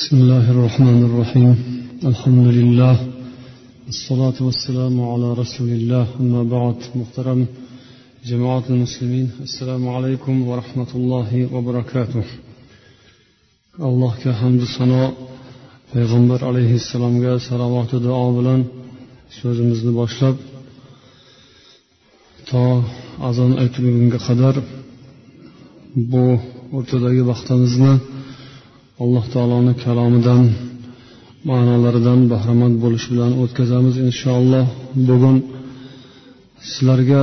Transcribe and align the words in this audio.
بسم 0.00 0.15
الله 0.21 0.51
الرحمن 0.51 0.99
الرحيم 1.09 1.55
الحمد 2.11 2.47
لله 2.59 2.95
الصلاة 3.93 4.37
والسلام 4.47 4.95
على 5.11 5.33
رسول 5.41 5.69
الله 5.69 6.07
أما 6.19 6.43
بعد 6.55 6.77
محترم 6.95 7.39
جماعة 8.25 8.63
المسلمين 8.69 9.27
السلام 9.47 9.83
عليكم 9.95 10.47
ورحمة 10.49 10.91
الله 10.95 11.29
وبركاته 11.53 12.23
الله 13.79 14.11
كحمد 14.23 14.61
سنة 14.77 15.03
payg'ambar 15.93 16.39
alayhissalomga 16.49 17.33
salovatu 17.49 17.95
duo 18.05 18.27
bilan 18.37 18.61
so'zimizni 19.39 19.91
boshlab 19.99 20.35
to 22.49 22.63
azon 23.29 23.51
aytilgunga 23.63 24.19
qadar 24.27 24.55
bu 26.11 26.25
o'rtadagi 26.77 27.21
vaqtimizni 27.31 27.93
alloh 29.03 29.25
taoloni 29.33 29.73
kalomidan 29.83 30.43
ma'nolaridan 31.49 32.19
bahramand 32.31 32.75
bo'lish 32.83 33.05
bilan 33.11 33.31
o'tkazamiz 33.43 33.95
inshaalloh 34.07 34.65
bugun 35.09 35.37
sizlarga 36.69 37.21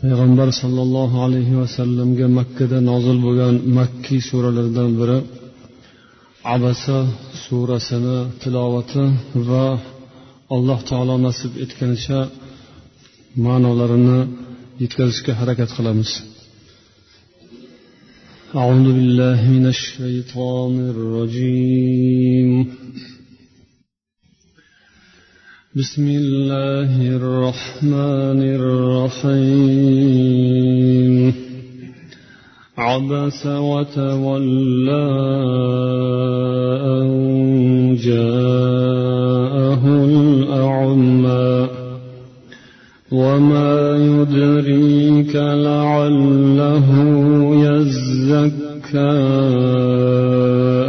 payg'ambar 0.00 0.48
sollallohu 0.60 1.16
alayhi 1.26 1.54
vasallamga 1.62 2.26
makkada 2.38 2.78
nozil 2.90 3.16
bo'lgan 3.26 3.54
makkiy 3.78 4.20
suralardan 4.30 4.90
biri 5.00 5.18
abasa 6.54 6.98
surasini 7.44 8.18
tilovati 8.42 9.04
va 9.48 9.66
alloh 10.56 10.78
taolo 10.90 11.14
nasib 11.26 11.52
etganicha 11.64 12.20
ma'nolarini 13.46 14.18
yetkazishga 14.82 15.32
harakat 15.40 15.70
qilamiz. 15.76 16.10
أعوذ 18.54 18.84
بالله 18.84 19.50
من 19.50 19.66
الشيطان 19.66 20.90
الرجيم. 20.90 22.66
بسم 25.76 26.08
الله 26.08 27.16
الرحمن 27.16 28.42
الرحيم. 29.22 31.34
عبس 32.78 33.46
وتولى 33.46 35.08
أن 36.86 37.98
جاءه 38.02 40.04
الأعمى. 40.04 41.68
وما 43.12 43.96
يدريك 43.96 45.36
لعله 45.36 47.15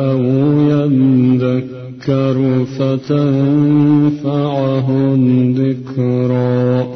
أو 0.09 0.22
يذكر 0.72 2.38
فتنفعه 2.80 4.36
الذكرى 5.16 6.88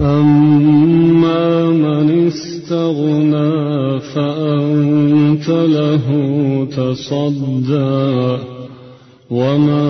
أما 0.00 1.70
من 1.70 2.26
استغنى 2.26 4.00
فأنت 4.00 5.48
له 5.48 6.06
تصدى 6.76 8.38
وما 9.30 9.87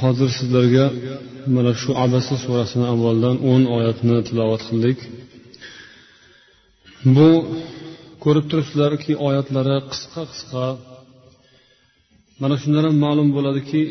hozir 0.00 0.28
sizlarga 0.38 0.86
mana 1.54 1.72
shu 1.80 1.90
abasa 2.04 2.34
surasini 2.44 2.86
avvaldan 2.94 3.36
o'n 3.52 3.62
oyatni 3.76 4.16
tilovat 4.28 4.62
qildik. 4.68 4.98
Bu 7.16 7.28
ko'rib 8.24 8.44
turibsizlarki 8.50 9.12
oyatlari 9.28 9.76
qisqa 9.90 10.22
qisqa. 10.32 10.64
Mana 12.42 12.54
shundan 12.62 12.84
ham 12.88 12.96
ma'lum 13.04 13.28
bo'ladiki 13.36 13.82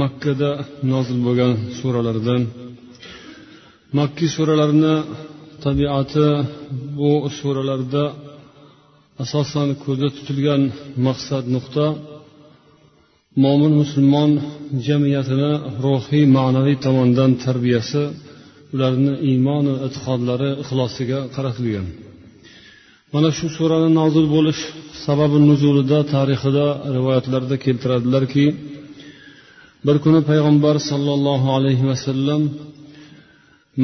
makkada 0.00 0.50
nozil 0.92 1.18
bo'lgan 1.26 1.52
suralardan. 1.78 2.42
Makki 3.98 4.26
suralarni 4.36 4.94
tabiati 5.64 6.28
bu 6.98 7.12
suralarda 7.38 8.04
asosan 9.24 9.68
ko'zda 9.82 10.08
tutilgan 10.16 10.62
maqsad 11.06 11.44
nuqta 11.54 11.86
mo'min 13.44 13.72
musulmon 13.80 14.30
jamiyatini 14.86 15.50
ruhiy 15.84 16.24
ma'naviy 16.36 16.76
tomondan 16.86 17.30
tarbiyasi 17.44 18.02
ularni 18.74 19.12
iymonu 19.30 19.72
e'tiqodlari 19.86 20.50
ixlosiga 20.62 21.18
qaratilgan. 21.34 21.86
Mana 23.14 23.28
shu 23.38 23.46
surani 23.56 23.90
nozil 24.00 24.26
bo'lish 24.36 24.60
sababi 25.04 25.38
nuzulida 25.50 25.98
tarixida 26.14 26.66
rivoyatlarda 26.96 27.56
keltiradilarki 27.64 28.46
bir 29.86 29.96
kuni 30.04 30.20
payg'ambar 30.30 30.76
sollallohu 30.90 31.48
alayhi 31.58 31.84
vasallam 31.90 32.42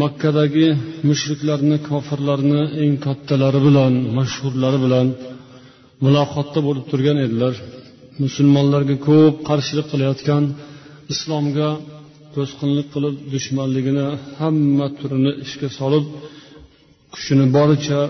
makkadagi 0.03 0.69
mushriklarni 1.09 1.77
kofirlarni 1.89 2.63
eng 2.83 2.95
kattalari 3.07 3.61
bilan 3.67 3.93
mashhurlari 4.19 4.79
bilan 4.85 5.07
muloqotda 6.05 6.61
bo'lib 6.67 6.85
turgan 6.91 7.19
edilar. 7.27 7.55
Musulmonlarga 8.25 8.97
ko'p 9.09 9.35
qarshilik 9.49 9.87
qilayotgan 9.93 10.45
islomga 11.13 11.69
to'sqinlik 12.35 12.87
qilib 12.95 13.15
dushmanligini 13.33 14.07
hamma 14.39 14.87
turini 14.99 15.33
ishga 15.45 15.69
solib 15.79 16.05
kuchini 17.15 17.47
boricha 17.57 18.01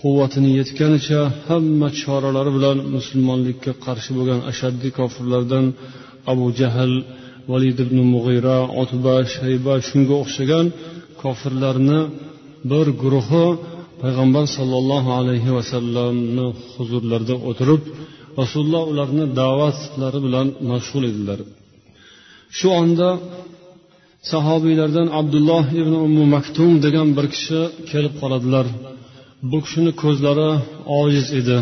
quvvatini 0.00 0.50
yetganicha 0.60 1.20
hamma 1.46 1.88
choralari 2.00 2.50
bilan 2.56 2.78
musulmonlikka 2.96 3.72
qarshi 3.84 4.10
bo'lgan 4.16 4.40
ashaddiy 4.50 4.92
kofirlardan 4.98 5.64
abu 6.32 6.46
jahl 6.60 6.92
valid 7.52 7.78
ibn 7.86 7.98
mug'ira 8.14 8.58
otba 8.82 9.14
shayba 9.34 9.74
shunga 9.88 10.14
o'xshagan 10.22 10.66
kofirlarni 11.22 12.00
bir 12.70 12.86
guruhi 13.02 13.46
payg'ambar 14.02 14.44
sollallohu 14.56 15.10
alayhi 15.20 15.50
vasallamni 15.58 16.46
huzurlarida 16.74 17.34
o'tirib 17.50 17.82
rasululloh 18.40 18.84
ularni 18.92 19.24
da'vatlari 19.40 20.18
bilan 20.26 20.46
mashg'ul 20.70 21.04
edilar. 21.10 21.38
Shu 22.58 22.68
onda 22.80 23.08
sahobiylardan 24.32 25.08
abdulloh 25.20 25.64
ibn 25.80 25.94
ummu 26.06 26.24
maktum 26.34 26.70
degan 26.84 27.08
bir 27.16 27.26
kishi 27.34 27.60
kelib 27.90 28.14
qoladilar. 28.20 28.66
Bu 29.50 29.58
kishini 29.64 29.92
ko'zlari 30.02 30.50
ojiz 31.00 31.26
edi. 31.40 31.58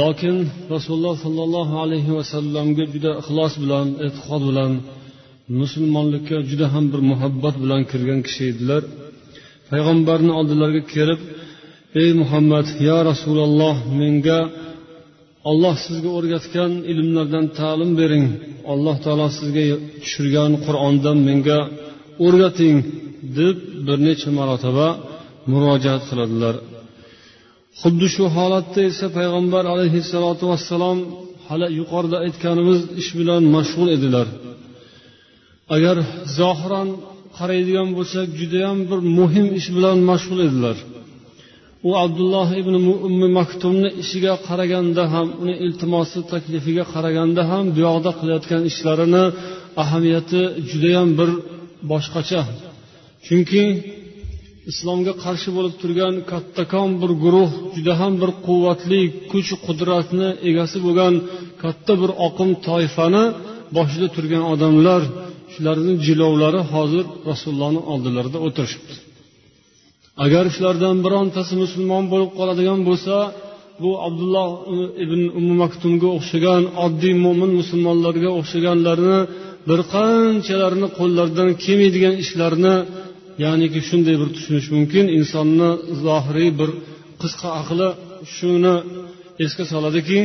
Lokin 0.00 0.36
rasululloh 0.74 1.16
sollallohu 1.24 1.74
alayhi 1.84 2.12
vasallamga 2.18 2.84
juda 2.94 3.10
ixlos 3.20 3.52
bilan 3.62 3.86
e'tiqod 4.06 4.42
bilan 4.50 4.72
musulmonlikka 5.60 6.36
juda 6.50 6.66
ham 6.74 6.84
bir 6.92 7.00
muhabbat 7.10 7.54
bilan 7.62 7.82
kirgan 7.90 8.20
kishi 8.26 8.42
edilar. 8.52 8.82
Payg'ambarni 9.70 10.32
oldilariga 10.38 10.82
kelib 10.94 11.20
ey 12.02 12.10
muhammad 12.20 12.66
yo 12.88 12.96
rasululloh 13.10 13.76
menga 14.00 14.38
olloh 15.50 15.76
sizga 15.86 16.10
o'rgatgan 16.18 16.72
ilmlardan 16.92 17.46
ta'lim 17.58 17.90
bering. 18.00 18.26
Alloh 18.72 18.96
taolo 19.04 19.28
sizga 19.38 19.64
tushirgan 20.02 20.52
qur'ondan 20.66 21.18
menga 21.28 21.60
o'rgating 22.26 22.76
deb 23.38 23.56
bir 23.86 23.98
necha 24.06 24.30
marotaba 24.38 24.88
murojaat 25.50 26.02
qiladilar. 26.08 26.54
Xuddi 27.80 28.06
shu 28.14 28.24
holatda 28.36 28.80
esa 28.90 29.06
payg'ambar 29.18 29.64
alayhissalotu 29.74 30.44
vassalom 30.50 30.98
hali 31.48 31.66
yuqorida 31.80 32.16
aytganimiz 32.26 32.80
ish 33.00 33.10
bilan 33.18 33.42
mashg'ul 33.54 33.88
edilar. 33.96 34.26
Agar 35.76 35.96
zohiran 36.38 36.88
qaraydigan 37.38 37.88
bo'lsak 37.96 38.26
judayam 38.40 38.78
bir 38.90 39.00
muhim 39.18 39.46
ish 39.58 39.68
bilan 39.76 39.96
mashg'ul 40.10 40.40
edilar. 40.48 40.76
U 41.88 41.90
abdulloh 42.04 42.48
ibn 42.60 42.74
ummi 43.08 43.28
maktumni 43.38 43.88
ishiga 44.02 44.34
qaraganda 44.48 45.02
ham 45.14 45.28
uni 45.42 45.54
iltimosi 45.66 46.18
taklifiga 46.32 46.84
qaraganda 46.94 47.42
ham 47.50 47.64
bu 47.74 47.78
yoqda 47.86 48.10
qilayotgan 48.18 48.62
ishlarini 48.70 49.24
ahamiyati 49.82 50.40
judayam 50.70 51.08
bir 51.18 51.30
boshqacha. 51.90 52.42
Chunki 53.26 53.62
islomga 54.70 55.12
qarshi 55.24 55.50
bo'lib 55.56 55.74
turgan 55.82 56.14
kattakon 56.30 56.90
bir 57.00 57.10
guruh 57.24 57.50
juda 57.76 57.94
ham 58.00 58.12
bir 58.22 58.30
quvvatli 58.46 59.00
kuch 59.30 59.50
qudratni 59.66 60.28
egasi 60.50 60.78
bo'lgan 60.86 61.14
katta 61.62 61.92
bir 62.02 62.10
oqim 62.26 62.50
toifani 62.66 63.24
boshida 63.76 64.08
turgan 64.16 64.44
odamlar 64.52 65.02
shularni 65.52 65.92
jilovlari 66.06 66.60
hozir 66.72 67.04
rasulullohni 67.30 67.80
oldilarida 67.92 68.38
o'tirishibdi. 68.46 68.94
Agar 70.24 70.44
shulardan 70.54 70.96
birontasi 71.04 71.54
musulmon 71.62 72.04
bo'lib 72.12 72.30
qoladigan 72.38 72.80
bo'lsa 72.88 73.16
bu 73.82 73.90
abdulloh 74.06 74.48
ibn 75.04 75.20
umu 75.38 75.54
maktumga 75.62 76.08
o'xshagan 76.18 76.62
oddiy 76.84 77.14
mo'min 77.24 77.50
musulmonlarga 77.60 78.30
o'xshaganlarni 78.38 79.18
bir 79.68 79.80
qanchalarini 79.94 80.88
qo'llaridan 80.98 81.50
kelmaydigan 81.64 82.14
ishlarni 82.24 82.74
ya'niki 83.44 83.80
shunday 83.88 84.16
bir 84.20 84.28
tushunish 84.36 84.68
mumkin. 84.76 85.04
Insonni 85.18 85.70
zohiriy 86.04 86.50
bir 86.60 86.70
qisqa 87.22 87.48
aqli 87.60 87.88
shuni 88.36 88.74
esga 89.44 89.64
soladiki 89.72 90.20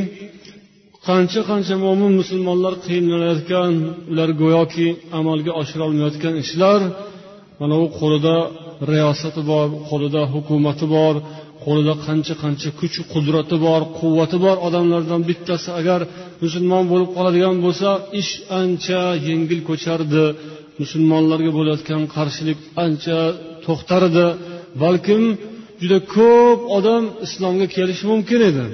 qancha 1.07 1.42
qancha 1.50 1.75
mo'min 1.85 2.12
musulmonlar 2.21 2.74
qiynalayotgan 2.85 3.74
ular 4.12 4.30
go'yoki 4.42 4.88
amalga 5.19 5.51
oshirolmayotgan 5.62 6.33
ishlar 6.44 6.80
mana 7.59 7.75
u 7.83 7.88
qo'lida 8.00 8.35
riyosati 8.92 9.42
bor 9.52 9.68
qo'lida 9.90 10.22
hukumati 10.34 10.86
bor 10.96 11.16
qo'lida 11.66 11.94
qancha 12.06 12.34
qancha 12.44 12.70
kuch 12.80 12.98
qudrati 13.14 13.58
bor 13.66 13.81
quvvati 14.00 14.38
bor 14.46 14.56
odamlardan 14.68 15.22
bittasi 15.30 15.70
agar 15.80 16.02
musulmon 16.44 16.84
bo'lib 16.92 17.10
qoladigan 17.18 17.56
bo'lsa 17.66 17.90
ish 18.22 18.31
ancha 18.62 19.02
yengil 19.28 19.60
ko'chardi. 19.70 20.26
Musulmonlarga 20.81 21.52
bo'layotgan 21.58 22.04
qarshilik 22.16 22.60
ancha 22.86 23.20
to'xtar 23.66 24.02
edi 24.10 24.28
balkim 24.84 25.24
juda 25.81 26.00
ko'p 26.16 26.60
odam 26.78 27.04
islomga 27.26 27.68
kelishi 27.76 28.06
mumkin 28.12 28.42
edi. 28.50 28.66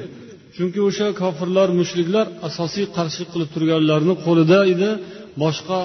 Chunki 0.55 0.79
o'sha 0.89 1.07
kofirlar 1.21 1.67
mushriklar 1.79 2.25
asosiy 2.47 2.85
qarshilik 2.97 3.29
qilib 3.33 3.49
turganlarni 3.55 4.13
qo'lida 4.25 4.59
edi. 4.73 4.89
Boshqa 5.43 5.79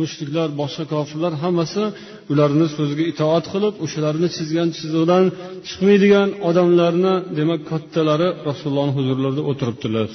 mushriklar 0.00 0.48
boshqa 0.60 0.84
kofirlar 0.94 1.32
hammasi 1.42 1.82
ularni 2.32 2.66
so'ziga 2.76 3.04
itoat 3.12 3.44
qilib 3.52 3.74
o'shalarni 3.84 4.28
chizgan 4.36 4.68
chizig'idan 4.76 5.24
chiqmaydigan 5.68 6.28
odamlarni 6.48 7.14
demak 7.38 7.60
kattalari 7.70 8.28
rasulullohni 8.48 8.92
huzurlarida 8.98 9.42
o'tiribdilar. 9.50 10.08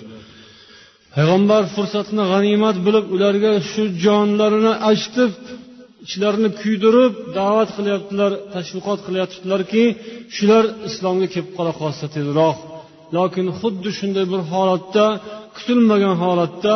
Payg'ambar 1.16 1.64
fursatni 1.76 2.24
g'animat 2.32 2.78
bilib 2.88 3.06
ularga 3.16 3.52
shu 3.72 3.84
jonlarini 4.06 4.74
achitib 4.92 5.32
ichlarini 6.06 6.50
kuydirib 6.62 7.14
da'vat 7.38 7.70
qilyaptilar 7.78 8.32
tashviqot 8.56 9.00
qilyaptilarki 9.08 9.84
shular 10.36 10.64
islomga 10.90 11.28
kelib 11.34 11.50
qola 11.58 11.74
qolsa 11.82 12.06
tezroq. 12.16 12.58
Lokin 13.18 13.48
xuddi 13.60 13.90
shunday 14.00 14.26
bir 14.34 14.42
holatda 14.52 15.06
kutilmagan 15.56 16.16
holatda 16.24 16.76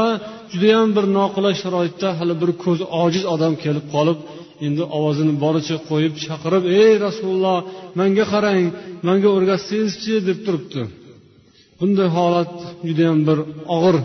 judayam 0.52 0.90
bir 0.98 1.06
noqulay 1.18 1.54
sharoitda 1.62 2.08
hali 2.20 2.36
bir 2.42 2.52
ko'zi 2.64 2.86
ojiz 3.04 3.24
odam 3.34 3.54
kelib 3.64 3.86
qolib 3.96 4.20
endi 4.66 4.84
ovozini 4.98 5.34
boricha 5.44 5.78
qo'yib 5.90 6.14
chaqirib 6.26 6.64
ey 6.82 6.94
rasululloh 7.08 7.58
manga 8.00 8.26
qarang 8.34 8.64
manga 9.08 9.30
o'rgatsangizchi 9.38 10.14
deb 10.30 10.40
turibdi. 10.46 10.82
Bunday 11.80 12.10
holat 12.18 12.54
judayam 12.88 13.20
bir 13.28 13.38
og'ir 13.76 13.96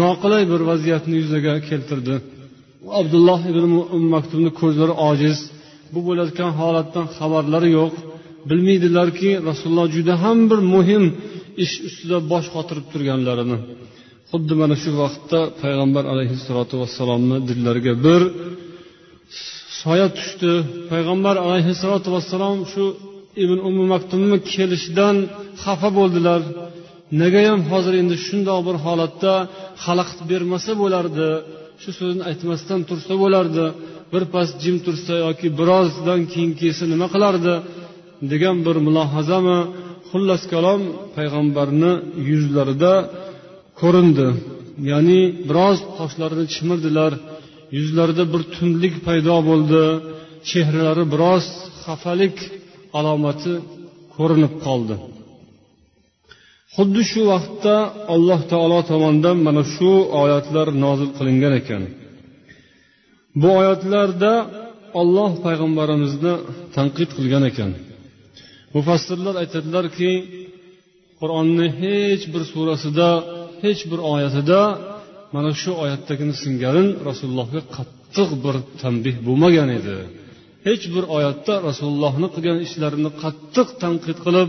noqulay 0.00 0.42
bir 0.52 0.60
vaziyatni 0.70 1.14
yuzaga 1.22 1.54
keltirdi. 1.68 2.14
Abdulloh 3.00 3.40
ibn 3.50 3.62
maktubni 4.14 4.50
ko'zlari 4.60 4.94
ojiz. 5.10 5.38
Bu 5.92 6.00
bo'layotgan 6.08 6.50
holatdan 6.60 7.06
xabarlari 7.16 7.68
yo'q. 7.78 7.94
Bilmaydilarki 8.48 9.30
rasululloh 9.48 9.86
juda 9.96 10.14
ham 10.24 10.38
bir 10.50 10.60
muhim 10.74 11.04
ish 11.64 11.74
ustida 11.88 12.18
bosh 12.32 12.48
qotirib 12.54 12.86
turganlarini. 12.92 13.58
Xuddi 14.30 14.54
mana 14.60 14.76
shu 14.82 14.90
vaqtda 15.02 15.40
payg'ambar 15.62 16.04
alayhissalotu 16.12 16.74
vassalomni 16.82 17.36
dillariga 17.48 17.92
bir 18.06 18.22
soya 19.82 20.08
tushdi. 20.16 20.52
Payg'ambar 20.92 21.36
alayhissalotu 21.46 22.08
vassalom 22.14 22.58
shu 22.72 22.84
ibn 23.44 23.58
umi 23.68 23.84
maktumni 23.94 24.38
kelishidan 24.52 25.16
xafa 25.62 25.88
bo'ldilar. 25.98 26.40
Negayam 27.22 27.60
hozir 27.70 27.94
endi 28.02 28.16
shundoq 28.26 28.60
bir 28.68 28.76
holatda 28.84 29.34
xalaqit 29.84 30.20
bermasa 30.30 30.72
bo'lardi 30.82 31.28
shu 31.82 31.90
so'zni 31.98 32.22
aytmasdan 32.30 32.80
tursa 32.88 33.14
bo'lardi 33.22 33.64
birpas 34.12 34.48
jim 34.62 34.76
tursa 34.86 35.14
yoki 35.26 35.48
birozdan 35.58 36.20
keyin 36.32 36.52
kelsa 36.60 36.84
nima 36.92 37.06
qilardi 37.14 37.54
degan 38.32 38.56
bir 38.66 38.76
mulohazami 38.86 39.58
xullas 40.10 40.42
kalom 40.52 40.80
payg'ambarni 41.16 41.92
yuzlarida 42.30 42.94
ko'rindi. 43.80 44.28
Ya'ni 44.90 45.20
biroz 45.48 45.78
qoshlarini 45.98 46.46
chimirdilar. 46.54 47.12
Yuzlarida 47.76 48.24
bir 48.32 48.42
tundlik 48.54 48.94
paydo 49.06 49.36
bo'ldi. 49.48 49.82
Chehralari 50.48 51.04
biroz 51.12 51.44
xafalik 51.84 52.36
alomati 52.98 53.54
ko'rinib 54.16 54.54
qoldi. 54.66 54.94
Xuddi 56.74 57.02
shu 57.10 57.20
vaqtda 57.32 57.76
alloh 58.14 58.40
taolo 58.52 58.80
tomonidan 58.90 59.36
mana 59.46 59.62
shu 59.74 59.92
oyatlar 60.22 60.66
nozil 60.84 61.10
qilingan 61.18 61.54
ekan. 61.60 61.82
Bu 63.40 63.48
oyatlarda 63.60 64.32
olloh 65.00 65.32
payg'ambarimizni 65.44 66.34
tanqid 66.76 67.10
qilgan 67.16 67.44
ekan. 67.50 67.70
Mufassirlar 68.74 69.34
aytadilarki 69.42 70.12
qur'onni 71.20 71.66
hech 71.82 72.22
bir 72.32 72.42
surasida 72.52 73.08
hech 73.64 73.80
bir 73.90 74.00
oyatida 74.12 74.60
mana 75.34 75.50
shu 75.60 75.70
oyatdagini 75.82 76.34
singari 76.42 76.84
rasulullohga 77.08 77.60
qattiq 77.76 78.30
bir 78.44 78.56
tanbeh 78.82 79.16
bo'lmagan 79.26 79.68
edi. 79.78 79.96
Hech 80.66 80.84
bir 80.94 81.04
oyatda 81.16 81.54
rasulullohni 81.68 82.28
qilgan 82.34 82.58
ishlarini 82.66 83.10
qattiq 83.22 83.68
tanqid 83.82 84.18
qilib 84.24 84.48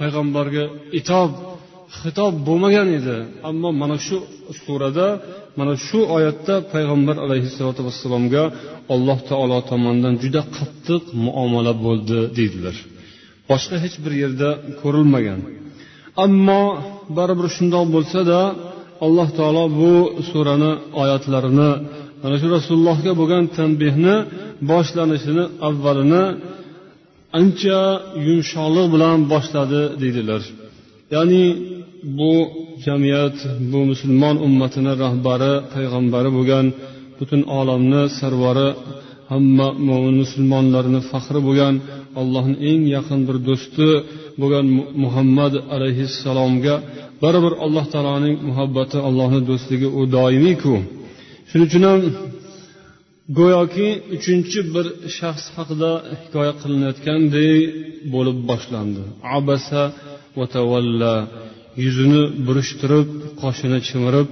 payg'ambarga 0.00 0.64
itob 1.00 1.30
xitob 2.00 2.34
bo'lmagan 2.48 2.88
edi. 2.98 3.16
Ammo 3.50 3.68
mana 3.82 3.96
shu 4.06 4.16
surada 4.62 5.08
mana 5.58 5.74
shu 5.86 5.98
oyatda 6.16 6.54
payg'ambar 6.72 7.16
alayhissalotu 7.24 7.80
vassalomga 7.88 8.44
alloh 8.94 9.18
taolo 9.30 9.58
tomonidan 9.70 10.14
juda 10.22 10.42
qattiq 10.56 11.02
muomala 11.24 11.72
bo'ldi 11.86 12.18
deydilar. 12.38 12.76
Boshqa 13.50 13.76
hech 13.84 13.96
bir 14.04 14.12
yerda 14.22 14.48
ko'rilmagan. 14.80 15.40
Ammo 16.24 16.62
baribir 17.16 17.46
shundoq 17.56 17.84
bo'lsada 17.94 18.38
alloh 19.04 19.28
taolo 19.38 19.64
bu 19.80 19.92
surani 20.30 20.72
oyatlarini 21.02 21.70
mana 22.22 22.36
shu 22.40 22.46
rasulullohga 22.56 23.12
bo'lgan 23.20 23.44
tanbehni 23.56 24.14
boshlanishini 24.70 25.44
avvalini 25.68 26.24
ancha 27.38 27.80
yumshoqlik 28.26 28.86
bilan 28.94 29.16
boshladi 29.32 29.82
deydilar. 30.02 30.42
Ya'ni 31.14 31.44
bu 32.18 32.32
jamiyat 32.86 33.36
bu 33.70 33.80
musulmon 33.90 34.36
ummatini 34.46 34.92
rahbari 35.04 35.52
payg'ambari 35.74 36.30
bo'lgan 36.36 36.66
butun 37.18 37.40
olamni 37.58 38.02
sarvari 38.18 38.68
hamma 39.30 39.66
mo'min 39.88 40.14
musulmonlarni 40.22 41.00
faxri 41.10 41.40
bo'lgan 41.46 41.74
allohni 42.20 42.56
eng 42.70 42.82
yaqin 42.96 43.20
bir 43.28 43.36
do'sti 43.48 43.88
bo'lgan 44.42 44.66
muhammad 45.04 45.54
alayhissalomga 45.74 46.74
baribir 47.22 47.52
alloh 47.64 47.84
taoloning 47.94 48.36
muhabbati 48.48 48.98
allohni 49.08 49.40
do'stligi 49.50 49.88
u 49.98 50.00
doimiyku 50.16 50.74
shuning 51.50 51.66
uchun 51.70 51.82
ham 51.88 52.00
go'yoki 53.38 53.88
uchinchi 54.16 54.60
bir 54.74 54.86
shaxs 55.18 55.46
haqida 55.56 55.90
hikoya 56.20 56.52
qilinayotganday 56.60 57.52
bo'lib 58.14 58.38
boshlandi. 58.50 59.02
Abasa 59.36 59.82
va 60.38 60.46
tavalla 60.56 61.14
yuzini 61.84 62.22
burishtirib 62.46 63.08
qoshini 63.42 63.78
chimirib 63.88 64.28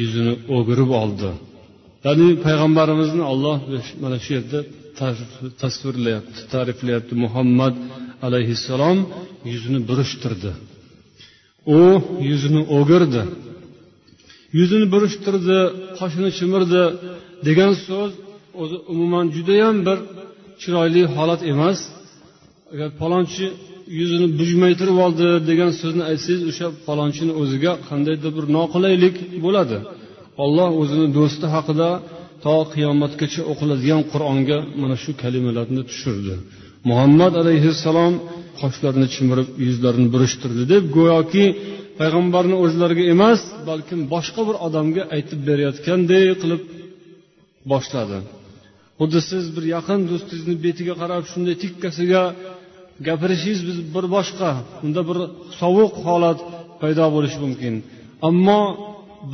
yuzini 0.00 0.34
o'girib 0.56 0.90
oldi. 1.02 1.30
Ya'ni 2.06 2.28
payg'ambarimizni 2.46 3.24
olloh 3.32 3.56
mana 4.02 4.16
shu 4.24 4.30
yerda 4.36 4.58
tasvirlayapti 5.62 6.40
ta'riflayapti. 6.52 7.12
Muhammad 7.24 7.74
alayhissalom 8.26 8.98
yuzini 9.52 9.80
burishtirdi. 9.88 10.50
U 11.78 11.80
yuzini 12.30 12.62
o'girdi. 12.78 13.22
Yuzini 14.58 14.86
burishtirdi 14.94 15.58
qoshini 15.98 16.30
chimirdi 16.38 16.82
degan 17.48 17.72
so'z 17.86 18.12
o'zi 18.62 18.76
umuman 18.92 19.24
judayam 19.36 19.76
bir 19.86 19.98
chiroyli 20.60 21.02
holat 21.16 21.40
emas. 21.52 21.78
Agar 22.72 22.88
palonchi 23.00 23.46
yuzini 23.98 24.26
bujmaytirib 24.40 24.96
oldi 25.04 25.26
degan 25.50 25.70
so'zni 25.80 26.02
aytsangiz 26.10 26.42
o'sha 26.50 26.66
palonchini 26.86 27.32
o'ziga 27.42 27.72
qandaydir 27.88 28.30
bir 28.36 28.44
noqulaylik 28.56 29.16
bo'ladi. 29.44 29.78
Olloh 30.44 30.68
o'zini 30.80 31.06
do'sti 31.18 31.46
haqida 31.54 31.88
to 32.44 32.56
qiyomatgacha 32.74 33.42
o'qiladigan 33.52 34.02
qur'onga 34.12 34.58
mana 34.80 34.96
shu 35.02 35.10
kalimalarni 35.22 35.82
tushirdi. 35.90 36.34
Muhammad 36.88 37.34
alayhissalom 37.42 38.14
qoshlarini 38.60 39.08
chimirib 39.14 39.48
yuzlarini 39.66 40.08
burishtirdi 40.14 40.62
deb 40.72 40.84
go'yoki 40.96 41.44
payg'ambarni 42.00 42.56
o'zlariga 42.64 43.04
emas 43.14 43.40
balkim 43.70 44.00
boshqa 44.14 44.40
bir 44.48 44.56
odamga 44.66 45.02
aytib 45.16 45.40
berayotganday 45.48 46.24
qilib 46.42 46.62
boshladi. 47.72 48.18
Xuddi 49.00 49.20
siz 49.30 49.44
bir 49.56 49.64
yaqin 49.74 50.00
do'stingizni 50.10 50.54
betiga 50.66 50.94
qarab 51.02 51.24
shunday 51.32 51.56
tikkasiga 51.62 52.22
gapirishingiz 53.06 53.60
biz 53.68 53.78
bir 53.94 54.04
boshqa 54.16 54.50
unda 54.84 55.00
bir 55.08 55.18
sovuq 55.60 55.92
holat 56.06 56.38
paydo 56.82 57.06
bo'lishi 57.16 57.38
mumkin. 57.44 57.74
Ammo 58.28 58.60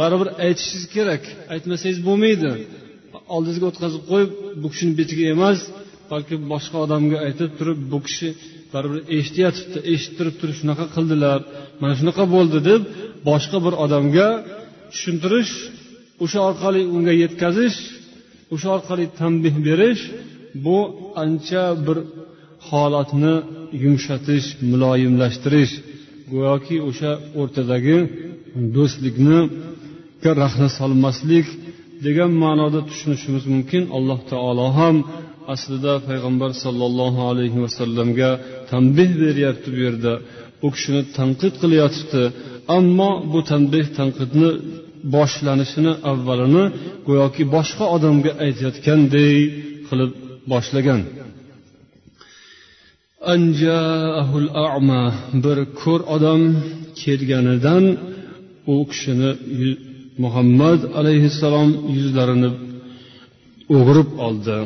baribir 0.00 0.28
aytishingiz 0.46 0.84
kerak 0.94 1.22
aytmasangiz 1.54 1.98
bo'lmaydi. 2.08 2.50
Oldingizga 3.34 3.66
o'tkazib 3.70 4.02
qo'yib 4.10 4.30
bu 4.62 4.66
kishini 4.72 4.92
betiga 5.00 5.24
emas 5.34 5.58
balki 6.12 6.34
boshqa 6.52 6.76
odamga 6.86 7.16
aytib 7.26 7.50
turib 7.58 7.78
bu 7.92 7.98
kishi 8.06 8.28
baribir 8.72 9.00
eshityapti 9.16 9.78
eshittirib 9.92 10.16
turib 10.18 10.36
turib 10.40 10.56
shunaqa 10.60 10.86
qildilar 10.94 11.38
mana 11.80 11.94
shunaqa 12.00 12.25
bo'ldi 12.34 12.58
deb 12.70 12.82
boshqa 13.28 13.58
bir 13.66 13.75
odamga 13.84 14.28
tushuntirish 14.92 15.52
o'sha 16.25 16.40
orqali 16.48 16.82
unga 16.96 17.14
yetkazish 17.22 17.78
o'sha 18.54 18.68
orqali 18.76 19.04
tanbeh 19.20 19.54
berish 19.68 20.02
bu 20.64 20.78
ancha 21.22 21.64
bir 21.86 21.98
holatni 22.68 23.34
yumshatish 23.84 24.46
muloyimlashtirish. 24.70 25.72
Go'yoki 26.32 26.76
o'sha 26.88 27.12
o'rtadagi 27.40 27.98
do'stlikni 28.76 29.40
rahna 30.42 30.68
solmaslik 30.78 31.46
degan 32.06 32.30
ma'noda 32.42 32.80
tushunishimiz 32.88 33.44
mumkin. 33.54 33.82
Alloh 33.96 34.20
taolo 34.32 34.66
ham 34.78 34.96
aslida 35.54 35.92
payg'ambar 36.08 36.50
sollallohu 36.64 37.20
alayhi 37.30 37.58
vasallamga 37.64 38.30
tanbeh 38.70 39.10
beryapti 39.22 39.68
bu 39.74 39.78
yerda. 39.86 40.12
U 40.66 40.68
kishini 40.74 41.02
tanqid 41.18 41.54
qilyotibdi. 41.62 42.22
Ammo 42.78 43.10
bu 43.32 43.40
tanbeh 43.50 43.86
tanqidni 43.98 44.50
boshlanishini 45.14 45.92
avvalini 46.10 46.64
go'yoki 47.08 47.42
boshqa 47.56 47.84
odamga 47.96 48.32
aytayotganday 48.44 49.34
qilib 49.88 50.12
boshlagan. 50.52 51.00
Bir 55.44 55.58
ko'r 55.80 56.00
odam 56.16 56.42
kelganidan 57.00 57.84
u 58.72 58.74
kishini 58.90 59.30
muhammad 60.24 60.80
alayhissalom 60.98 61.70
yuzlarini 61.96 62.50
o'g'irib 63.76 64.10
oldi. 64.26 64.56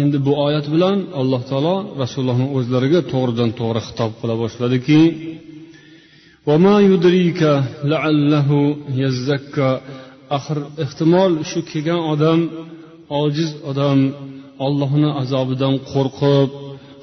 Endi 0.00 0.18
bu 0.26 0.32
oyat 0.46 0.66
bilan 0.74 0.98
alloh 1.20 1.42
taolo 1.50 1.76
rasulullohni 2.02 2.48
o'zlariga 2.56 3.00
to'g'ridan 3.12 3.50
to'g'ri 3.60 3.80
xitob 3.88 4.12
qila 4.20 4.34
boshladiki 4.42 5.00
axir 10.36 10.58
ehtimol 10.84 11.32
shu 11.50 11.60
kelgan 11.70 12.00
odam 12.12 12.40
ojiz 13.22 13.50
odam 13.70 13.98
ollohni 14.66 15.10
azobidan 15.22 15.74
qo'rqib 15.92 16.50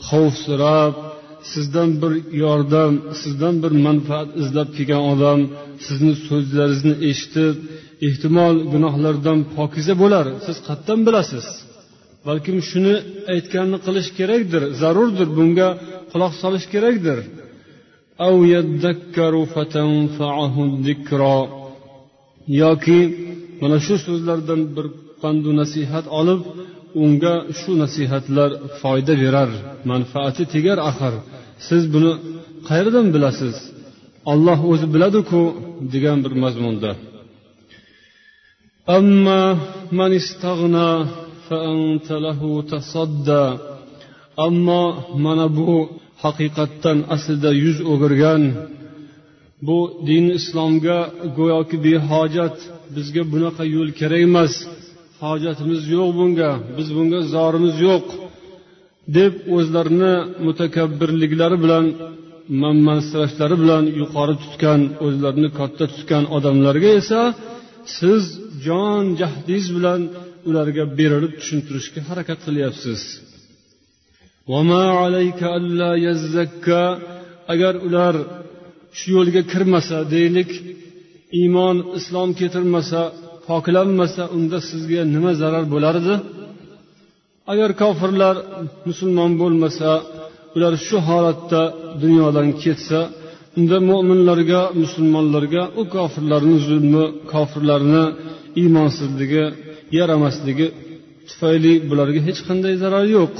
xavfsirab 0.07 0.93
sizdan 1.51 1.89
bir 2.01 2.13
yordam 2.43 2.93
sizdan 3.21 3.55
bir 3.63 3.73
manfaat 3.87 4.29
izlab 4.41 4.69
kelgan 4.77 5.03
odam 5.13 5.39
sizni 5.85 6.13
so'zlaringizni 6.27 6.93
eshitib 7.09 7.55
ehtimol 8.07 8.55
gunohlardan 8.73 9.39
pokiza 9.55 9.93
bo'lar. 10.03 10.25
Siz 10.45 10.57
qayerdan 10.67 10.99
bilasiz. 11.07 11.45
Balkim 12.27 12.57
shuni 12.69 12.95
aytganini 13.33 13.79
qilish 13.85 14.09
kerakdir 14.19 14.63
zarurdir. 14.81 15.27
Bunga 15.37 15.69
quloq 16.11 16.33
solish 16.41 16.65
kerakdir. 16.73 17.19
Yoki 22.61 22.99
mana 23.61 23.77
shu 23.85 23.95
so'zlardan 24.05 24.61
bir 24.75 24.85
pandu 25.21 25.51
nasihat 25.61 26.05
olib 26.19 26.41
unga 27.03 27.35
shu 27.59 27.71
nasihatlar 27.83 28.49
foyda 28.81 29.13
berar 29.23 29.49
manfaati 29.91 30.43
tegar 30.53 30.77
axir. 30.89 31.13
Siz 31.67 31.83
buni 31.93 32.11
qayerdan 32.69 33.07
bilasiz? 33.15 33.55
Olloh 34.31 34.59
o'zi 34.71 34.87
biladiku 34.93 35.41
degan 35.93 36.17
bir 36.25 36.33
mazmunda. 36.43 36.91
Ammo 44.47 44.83
mana 45.25 45.47
bu 45.57 45.73
haqiqatdan 46.23 46.97
aslida 47.15 47.51
yuz 47.63 47.77
o'girgan 47.91 48.43
bu 49.67 49.79
din 50.07 50.25
islomga 50.39 50.99
go'yoki 51.37 51.77
behojat 51.85 52.57
bizga 52.95 53.23
bunaqa 53.33 53.63
yo'l 53.75 53.89
kerak 53.99 54.21
emas 54.27 54.53
hojatimiz 55.23 55.81
yo'q 55.95 56.09
bunga 56.19 56.51
biz 56.77 56.87
bunga 56.97 57.19
zorimiz 57.33 57.75
yo'q 57.87 58.05
deb 59.17 59.33
o'zlarini 59.55 60.13
mutakabbirliklari 60.45 61.57
bilan 61.63 61.85
manmansirashlari 62.63 63.55
bilan 63.63 63.83
yuqori 63.99 64.35
tutgan 64.43 64.81
o'zlarini 65.05 65.49
katta 65.59 65.85
tutgan 65.93 66.23
odamlarga 66.35 66.91
esa 67.01 67.21
siz 67.97 68.23
jon 68.65 69.03
jahdingiz 69.21 69.67
bilan 69.77 70.01
ularga 70.49 70.83
berilib 70.99 71.33
tushuntirishga 71.39 72.01
harakat 72.09 72.39
qilyapsiz. 72.47 73.01
Agar 77.53 77.73
ular 77.87 78.15
shu 78.97 79.07
yo'lga 79.17 79.41
kirmasa 79.51 79.97
deylik 80.15 80.51
iymon 81.39 81.77
islom 81.99 82.29
keltirmasa 82.39 83.01
poklanmasa 83.47 84.23
unda 84.35 84.59
sizga 84.69 85.01
nima 85.15 85.31
zarar 85.41 85.65
bo'lardi? 85.73 86.15
Agar 87.51 87.69
kofirlar 87.81 88.35
musulmon 88.87 89.31
bo'lmasa 89.41 89.89
ular 90.55 90.73
shu 90.87 90.97
holatda 91.09 91.61
dunyodan 92.01 92.49
ketsa 92.63 92.99
unda 93.57 93.77
mo'minlarga 93.89 94.61
musulmonlarga 94.81 95.63
u 95.81 95.83
kofirlarni 95.95 96.57
zulmi 96.67 97.03
kofirlarni 97.33 98.03
iymonsizligi 98.61 99.43
yaramasligi 99.97 100.67
tufayli 101.27 101.73
bularga 101.89 102.19
hech 102.27 102.39
qanday 102.47 102.73
zarar 102.83 103.05
yo'q. 103.17 103.33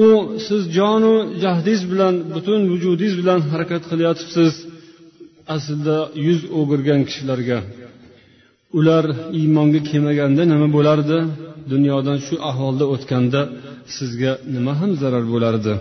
U 0.00 0.02
siz 0.46 0.62
jonu 0.78 1.14
jahdingiz 1.42 1.82
bilan 1.92 2.14
butun 2.34 2.60
vujudingiz 2.72 3.14
bilan 3.20 3.40
harakat 3.52 3.82
qilyotibsiz 3.90 4.52
aslida 5.54 5.98
yuz 6.26 6.40
o'girgan 6.58 7.00
kishilarga. 7.08 7.58
Ular 8.78 9.04
iymonga 9.40 9.80
kelmaganda 9.90 10.42
nima 10.52 10.68
bo'lardi? 10.76 11.18
Dunyodan 11.72 12.18
shu 12.26 12.34
ahvolda 12.50 12.84
o'tganda 12.94 13.40
sizga 13.96 14.32
nima 14.54 14.72
ham 14.80 14.90
zarar 15.02 15.24
bo'lardi? 15.34 15.74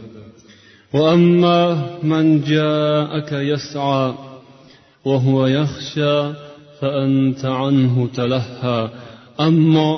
Ammo 9.47 9.89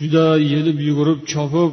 juda 0.00 0.26
yelib 0.52 0.78
yugurib 0.88 1.20
chopib 1.32 1.72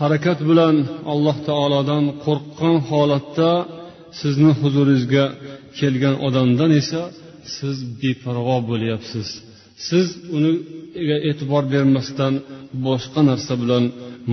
harakat 0.00 0.38
bilan 0.48 0.76
alloh 1.12 1.36
taolodan 1.48 2.04
qo'rqqan 2.24 2.76
holatda 2.90 3.50
sizni 4.20 4.52
huzuringizga 4.60 5.24
kelgan 5.78 6.14
odamdan 6.26 6.70
esa 6.80 7.02
siz 7.56 7.76
beparvo 8.00 8.56
bo'lyapsiz 8.70 9.28
siz 9.88 10.06
uniga 10.36 11.16
e'tibor 11.30 11.64
bermasdan 11.74 12.34
boshqa 12.86 13.20
narsa 13.30 13.54
bilan 13.62 13.84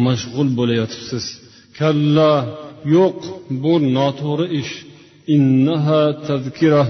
mashg'ul 0.05 0.49
bo'layotibsiz 0.59 1.25
kalla 1.79 2.31
yo'q 2.95 3.19
bu 3.63 3.73
noto'g'ri 3.97 4.47
ish. 4.61 4.73
Innaha 5.35 6.03
tazkira 6.27 6.83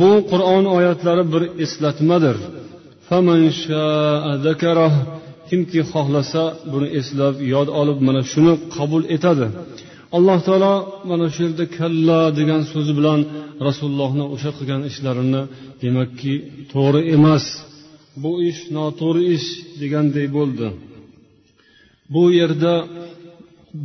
bu 0.00 0.10
qur'on 0.30 0.64
oyatlari 0.76 1.24
bir 1.32 1.42
eslatmadir. 1.64 2.36
Kimki 5.48 5.80
xohlasa 5.92 6.42
buni 6.72 6.88
eslab 6.98 7.34
yod 7.54 7.68
olib 7.80 7.98
mana 8.06 8.22
shuni 8.32 8.54
qabul 8.76 9.02
etadi. 9.16 9.46
Alloh 10.16 10.38
taolo 10.46 10.74
mana 11.10 11.26
shu 11.34 11.40
yerda 11.46 11.64
kalla 11.78 12.20
degan 12.38 12.62
so'zi 12.72 12.92
bilan 12.98 13.20
rasulullohni 13.66 14.24
o'sha 14.34 14.50
qilgan 14.58 14.82
ishlarini 14.90 15.42
demakki 15.82 16.34
to'g'ri 16.72 17.00
emas. 17.16 17.44
Bu 18.22 18.32
ish 18.50 18.60
noto'g'ri 18.76 19.22
ish 19.36 19.48
deganday 19.82 20.26
bo'ldi. 20.36 20.66
Bu 22.14 22.22
yerda 22.38 22.74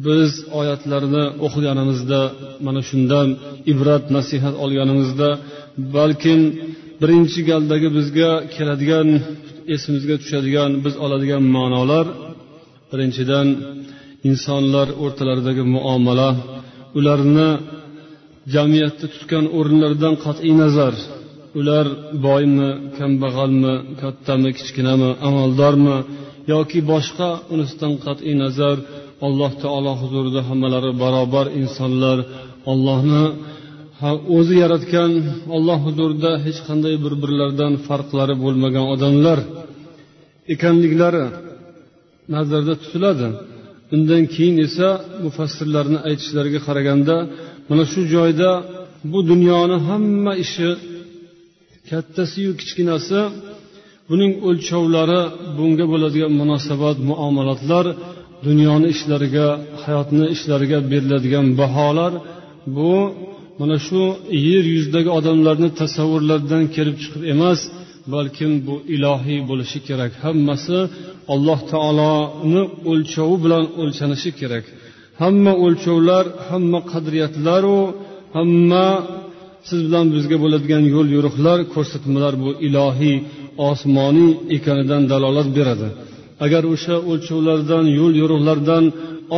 biz 0.05 0.31
oyatlarni 0.59 1.23
o'qiganimizda 1.45 2.21
mana 2.65 2.81
shundan 2.89 3.27
ibrat 3.71 4.05
nasihat 4.17 4.55
olganimizda 4.63 5.29
balkim 5.95 6.41
birinchi 7.01 7.39
galdagi 7.49 7.89
bizga 7.97 8.31
keladigan 8.55 9.07
esimizga 9.75 10.15
tushadigan 10.21 10.71
biz 10.85 10.93
oladigan 11.05 11.43
ma'nolar. 11.55 12.05
Birinchidan 12.91 13.47
insonlar 14.29 14.87
o'rtalaridagi 15.03 15.63
muomala 15.75 16.29
ularni 16.97 17.49
jamiyatda 18.55 19.05
tutgan 19.13 19.45
o'rinlaridan 19.57 20.15
qat'iy 20.25 20.53
nazar. 20.63 20.93
Ular 21.59 21.85
boymi 22.27 22.69
kambag'almi 22.97 23.73
kattami 24.01 24.49
kichkinami 24.57 25.09
amaldormi 25.27 25.97
yoki 26.53 26.79
boshqa 26.91 27.29
unisidan 27.53 27.93
qat'iy 28.05 28.35
nazar 28.43 28.77
alloh 29.27 29.51
taolo 29.63 29.93
huzurida 30.01 30.41
hammalari 30.49 30.91
barobar 31.03 31.45
insonlar 31.61 32.17
ollohni 32.71 33.23
o'zi 34.37 34.55
yaratgan 34.63 35.11
olloh 35.55 35.79
huzurida 35.87 36.31
hech 36.45 36.59
qanday 36.67 36.95
bir 37.03 37.13
birlaridan 37.21 37.73
farqlari 37.87 38.35
bo'lmagan 38.43 38.85
odamlar 38.93 39.39
ekanliklari 40.53 41.25
nazarda 42.33 42.73
tutiladi. 42.83 43.27
Undan 43.95 44.23
keyin 44.35 44.57
esa 44.67 44.89
mufassirlarni 45.25 45.99
aytishlariga 46.07 46.59
qaraganda 46.67 47.15
mana 47.69 47.83
shu 47.91 48.01
joyda 48.15 48.49
bu 49.11 49.19
dunyoni 49.31 49.77
hamma 49.87 50.33
ishi 50.45 50.69
kattasiyu 51.89 52.51
kichkinasi 52.59 53.19
buning 54.09 54.33
o'lchovlari 54.47 55.21
bunga 55.57 55.85
bo'ladigan 55.91 56.33
munosabat 56.41 56.97
muomalatlar 57.09 57.85
dunyoni 58.47 58.87
ishlariga 58.95 59.47
hayotni 59.83 60.25
ishlariga 60.35 60.77
beriladigan 60.91 61.47
baholar 61.61 62.13
bu 62.77 62.93
mana 63.59 63.77
shu 63.87 64.01
yer 64.47 64.65
yuzidagi 64.75 65.09
odamlarni 65.19 65.69
tasavvurlaridan 65.81 66.63
kelib 66.75 66.95
chiqib 67.03 67.23
emas 67.33 67.59
balkim 68.13 68.51
bu 68.67 68.75
ilohiy 68.95 69.39
bo'lishi 69.49 69.79
kerak. 69.87 70.11
Hammasi 70.25 70.77
alloh 71.33 71.59
taoloni 71.71 72.63
o'lchovi 72.91 73.37
bilan 73.43 73.63
o'lchanishi 73.81 74.29
kerak. 74.39 74.65
Hamma 75.21 75.53
o'lchovlar 75.65 76.25
hamma 76.49 76.79
qadriyatlaru 76.91 77.79
hamma 78.37 78.87
siz 79.67 79.79
bilan 79.87 80.05
bizga 80.15 80.37
bo'ladigan 80.43 80.83
yo'l 80.95 81.07
yo'riqlar 81.15 81.59
ko'rsatmalar 81.73 82.33
bu 82.43 82.49
ilohiy 82.67 83.17
osmoniy 83.69 84.31
ekanidan 84.55 85.03
dalolat 85.11 85.49
beradi. 85.57 85.87
Agar 86.45 86.63
o'sha 86.73 86.95
o'lchovlardan 87.11 87.85
yo'l 87.99 88.13
yo'riqlardan 88.21 88.83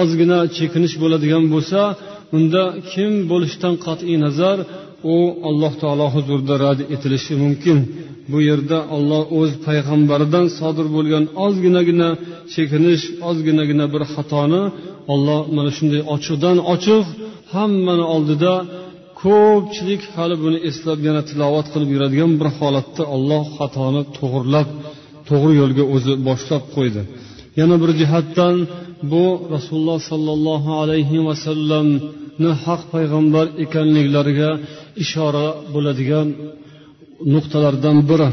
ozgina 0.01 0.39
chekinish 0.57 0.95
bo'ladigan 1.03 1.43
bo'lsa 1.53 1.81
unda 2.37 2.63
kim 2.91 3.11
bo'lishidan 3.31 3.75
qat'iy 3.85 4.17
nazar 4.25 4.57
u 5.13 5.15
alloh 5.49 5.73
taolo 5.81 6.07
huzurida 6.15 6.55
rad 6.65 6.79
etilishi 6.95 7.33
mumkin. 7.43 7.77
Bu 8.31 8.39
yerda 8.49 8.77
olloh 8.95 9.23
o'z 9.39 9.51
payg'ambaridan 9.65 10.45
sodir 10.59 10.87
bo'lgan 10.95 11.23
ozginagina 11.45 12.09
chekinish 12.53 13.03
ozginagina 13.29 13.85
bir 13.93 14.03
xatoni 14.13 14.63
olloh 15.13 15.41
mana 15.57 15.71
shunday 15.77 16.01
ochiqdan 16.15 16.57
ochiq 16.73 17.05
hammani 17.53 18.05
oldida 18.15 18.53
ko'pchilik 19.21 20.01
hali 20.15 20.35
buni 20.43 20.57
eslab 20.69 20.99
yana 21.07 21.21
tilovat 21.29 21.67
qilib 21.73 21.89
yuradigan 21.95 22.31
bir 22.39 22.49
holatda 22.59 23.03
olloh 23.15 23.43
xatoni 23.57 24.01
to'g'irlab 24.17 24.67
to'g'ri 25.29 25.53
yo'lga 25.61 25.83
o'zi 25.95 26.13
boshlab 26.27 26.63
qo'ydi. 26.75 27.01
Yana 27.59 27.75
bir 27.81 27.91
jihatdan 28.01 28.55
bu 29.11 29.25
rasululloh 29.55 29.99
sollallohu 30.11 30.71
alayhi 30.81 31.17
vasallamni 31.29 32.51
haq 32.65 32.81
payg'ambar 32.93 33.45
ekanliklariga 33.63 34.49
ishora 35.03 35.47
bo'ladigan 35.73 36.27
nuqtalardan 37.33 37.97
biri. 38.09 38.29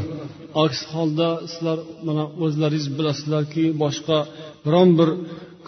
Aks 0.63 0.79
holda 0.93 1.29
sizlar 1.51 1.77
mana 2.07 2.23
o'zlaringiz 2.43 2.85
bilasizlarki 2.97 3.63
boshqa 3.83 4.17
biron 4.65 4.89
bir 4.99 5.09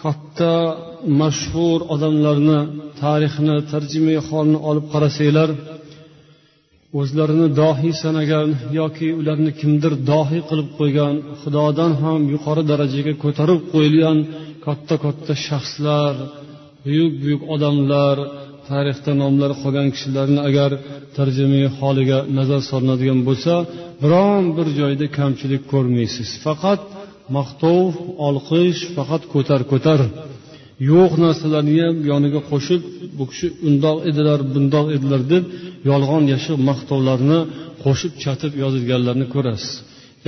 katta 0.02 0.54
mashhur 1.20 1.78
odamlarni 1.94 2.60
tarixini 3.02 3.56
tarjimai 3.72 4.18
holini 4.28 4.58
olib 4.70 4.86
qarasanglar 4.92 5.48
o'zlarini 6.96 7.48
dohiy 7.60 7.94
sanagan 8.02 8.48
yoki 8.80 9.08
ularni 9.20 9.52
kimdir 9.60 9.92
dohiy 10.10 10.42
qilib 10.48 10.68
qo'ygan 10.78 11.14
xudodan 11.42 11.92
ham 12.02 12.20
yuqori 12.34 12.62
darajaga 12.70 13.14
ko'tarib 13.24 13.60
qo'yilgan 13.72 14.18
katta 14.66 14.94
katta 15.04 15.32
shaxslar 15.46 16.14
buyuk 16.84 17.12
buyuk 17.22 17.42
odamlar 17.54 18.16
tarixda 18.68 19.12
nomlari 19.22 19.54
qolgan 19.62 19.88
kishilarni 19.94 20.40
agar 20.48 20.70
tarjimai 21.16 21.66
holiga 21.78 22.18
nazar 22.38 22.60
solinadigan 22.70 23.20
bo'lsa 23.28 23.52
biron 24.02 24.42
bir 24.56 24.66
joyda 24.80 25.06
kamchilik 25.18 25.62
ko'rmaysiz. 25.72 26.28
Faqat 26.44 26.80
maqtov 27.36 27.86
olqish 28.28 28.80
faqat 28.96 29.22
ko'tar 29.34 29.60
ko'tar 29.72 30.00
yo'q 30.90 31.12
narsalarni 31.24 31.74
ham 31.86 31.96
yoniga 32.10 32.40
qo'shib 32.50 32.82
bu 33.18 33.24
kishi 33.30 33.46
undoq 33.68 33.96
edilar 34.10 34.38
bundoq 34.54 34.86
edilar 34.96 35.20
deb 35.32 35.44
yolg'on 35.90 36.24
yashiq 36.32 36.56
maqtovlarni 36.68 37.40
qo'shib 37.84 38.12
chatib 38.22 38.52
yozilganlarni 38.62 39.26
ko'rasiz. 39.34 39.72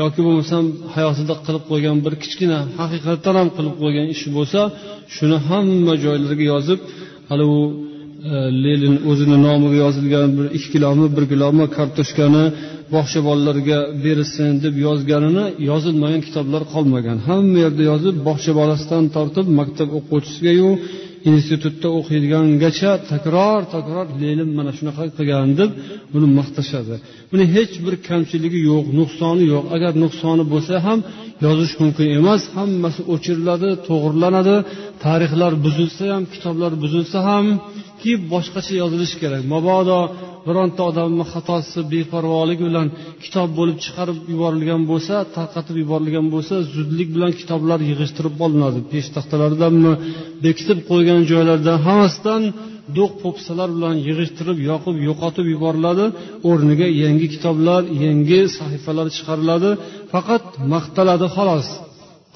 Yoki 0.00 0.20
bo'lmasam 0.26 0.64
hayotida 0.94 1.34
qilib 1.46 1.64
qo'ygan 1.70 1.96
bir 2.04 2.14
kichkina 2.22 2.58
haqiqatdan 2.80 3.34
ham 3.40 3.48
qilib 3.56 3.74
qo'ygan 3.82 4.06
ishi 4.14 4.28
bo'lsa 4.36 4.60
shuni 5.16 5.36
hamma 5.48 5.94
joylarga 6.04 6.44
yozib 6.52 6.80
hali 7.30 7.44
u 7.56 7.58
e, 8.32 8.34
lenin 8.64 8.94
o'zini 9.10 9.36
nomiga 9.46 9.78
yozilgan 9.84 10.28
bir 10.38 10.46
ikki 10.56 10.68
kilomi 10.74 11.06
bir 11.16 11.24
kilomi 11.32 11.64
kartoshkani 11.76 12.44
bog'cha 12.94 13.20
bolalarga 13.28 13.78
berilsin 14.04 14.50
deb 14.64 14.74
yozganini 14.86 15.44
yozilmagan 15.70 16.20
kitoblar 16.26 16.62
qolmagan. 16.74 17.18
Hamma 17.28 17.58
yerda 17.64 17.82
yozib 17.92 18.16
bog'cha 18.28 18.52
bolasidan 18.60 19.04
tortib 19.16 19.46
maktab 19.60 19.88
o'quvchisigayu 19.98 20.70
institutda 21.30 21.88
o'qiydigangacha 21.98 22.90
takror 23.12 23.60
takror 23.74 24.06
lenin 24.22 24.50
mana 24.58 24.72
shunaqa 24.78 25.04
qilgan 25.18 25.48
deb 25.60 25.70
buni 26.12 26.28
maqtashadi. 26.38 26.94
Buni 27.30 27.44
hech 27.54 27.74
bir 27.84 27.94
kamchiligi 28.08 28.60
yo'q 28.70 28.86
nuqsoni 28.98 29.44
yo'q. 29.52 29.64
Agar 29.76 29.92
nuqsoni 30.04 30.44
bo'lsa 30.52 30.74
ham 30.86 30.98
yozish 31.44 31.74
mumkin 31.82 32.08
emas. 32.20 32.42
Hammasi 32.56 33.00
o'chiriladi 33.14 33.70
to'g'irlanadi 33.88 34.56
tarixlar 35.04 35.52
buzilsa 35.64 36.04
ham 36.14 36.22
kitoblar 36.34 36.72
buzilsa 36.82 37.18
hamki 37.30 38.12
boshqacha 38.32 38.72
yozilishi 38.82 39.16
kerak. 39.22 39.42
Mabodo 39.54 40.00
bironta 40.46 40.82
odamni 40.90 41.24
xatosi 41.32 41.80
beparvoligi 41.94 42.64
bilan 42.68 42.86
kitob 43.24 43.48
bo'lib 43.58 43.78
chiqarib 43.84 44.18
yuborilgan 44.32 44.82
bo'lsa 44.90 45.14
tarqatib 45.36 45.76
yuborilgan 45.82 46.26
bo'lsa 46.34 46.54
zudlik 46.74 47.08
bilan 47.16 47.32
kitoblar 47.40 47.78
yig'ishtirib 47.90 48.36
olinadi. 48.46 48.78
Peshtaxtalardanmi 48.92 49.92
bekitib 50.44 50.78
qo'ygan 50.90 51.20
joylardan 51.30 51.78
hammasidan 51.86 52.42
do'q 52.98 53.12
po'pisalar 53.22 53.68
bilan 53.76 53.96
yig'ishtirib 54.06 54.58
yoqib 54.70 54.96
yo'qotib 55.08 55.46
yuboriladi. 55.54 56.06
O'rniga 56.50 56.88
yangi 57.02 57.26
kitoblar 57.34 57.82
yangi 58.04 58.40
sahifalar 58.58 59.06
chiqariladi. 59.16 59.70
Faqat 60.12 60.44
maqtaladi 60.72 61.26
xolos. 61.36 61.68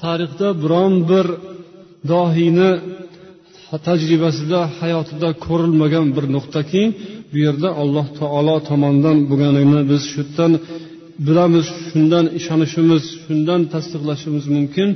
Tarixda 0.03 0.47
biron 0.63 0.93
bir 1.11 1.25
dohiyni 2.11 2.71
tajribasida 3.87 4.59
hayotida 4.79 5.29
ko'rilmagan 5.45 6.07
bir 6.15 6.25
nuqtaki 6.35 6.81
bu 7.31 7.37
yerda 7.45 7.69
alloh 7.81 8.05
taolo 8.19 8.55
tomonidan 8.69 9.17
bo'lganini 9.29 9.81
biz 9.91 10.01
shu 10.11 10.21
yerdan 10.23 10.51
bilamiz 11.27 11.65
shundan 11.89 12.25
ishonishimiz 12.39 13.03
shundan 13.23 13.61
tasdiqlashimiz 13.73 14.45
mumkin. 14.55 14.89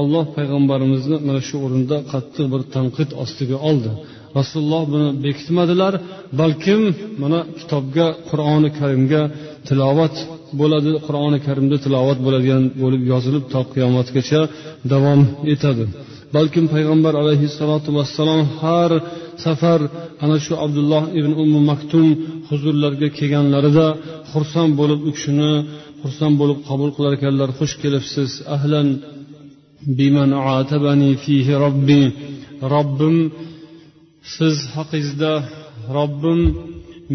Olloh 0.00 0.24
payg'ambarimizni 0.36 1.16
mana 1.28 1.40
shu 1.48 1.56
o'rinda 1.66 1.96
qattiq 2.12 2.46
bir 2.52 2.62
tanqid 2.74 3.10
ostiga 3.22 3.56
oldi. 3.68 3.90
Rasululloh 4.38 4.82
buni 4.92 5.08
bekitmadilar 5.24 5.94
balkim 6.40 6.80
mana 7.22 7.40
kitobga 7.58 8.06
qur'oni 8.28 8.70
karimga 8.78 9.22
tilovat 9.68 10.14
bo'ladi 10.60 10.92
qur'oni 11.06 11.38
karimda 11.46 11.76
tilovat 11.84 12.18
bo'ladigan 12.26 12.62
bo'lib 12.82 13.02
yozilib 13.12 13.44
to 13.52 13.60
qiyomatgacha 13.74 14.40
davom 14.92 15.20
etadi. 15.54 15.84
Balkim 16.36 16.64
payg'ambar 16.74 17.14
alayhissalotu 17.22 17.88
vassalom 17.98 18.40
har 18.60 18.90
safar 19.44 19.80
ana 20.24 20.36
shu 20.44 20.54
abdulloh 20.64 21.02
ibn 21.18 21.32
ummu 21.42 21.60
maktum 21.70 22.06
huzurlariga 22.48 23.08
kelganlarida 23.18 23.86
xursand 24.32 24.72
bo'lib 24.80 25.00
u 25.08 25.10
kishini 25.16 25.52
xursand 26.02 26.34
bo'lib 26.40 26.58
qabul 26.68 26.90
qilar 26.96 27.12
ekanlar 27.18 27.50
xush 27.58 27.74
kelibsiz 27.82 28.30
ahlan 28.56 28.88
biman 29.98 30.30
fihi 31.24 31.54
robbi. 31.64 32.02
Robbim 32.74 33.16
siz 34.34 34.56
haqingizda 34.74 35.32
robbim 35.96 36.40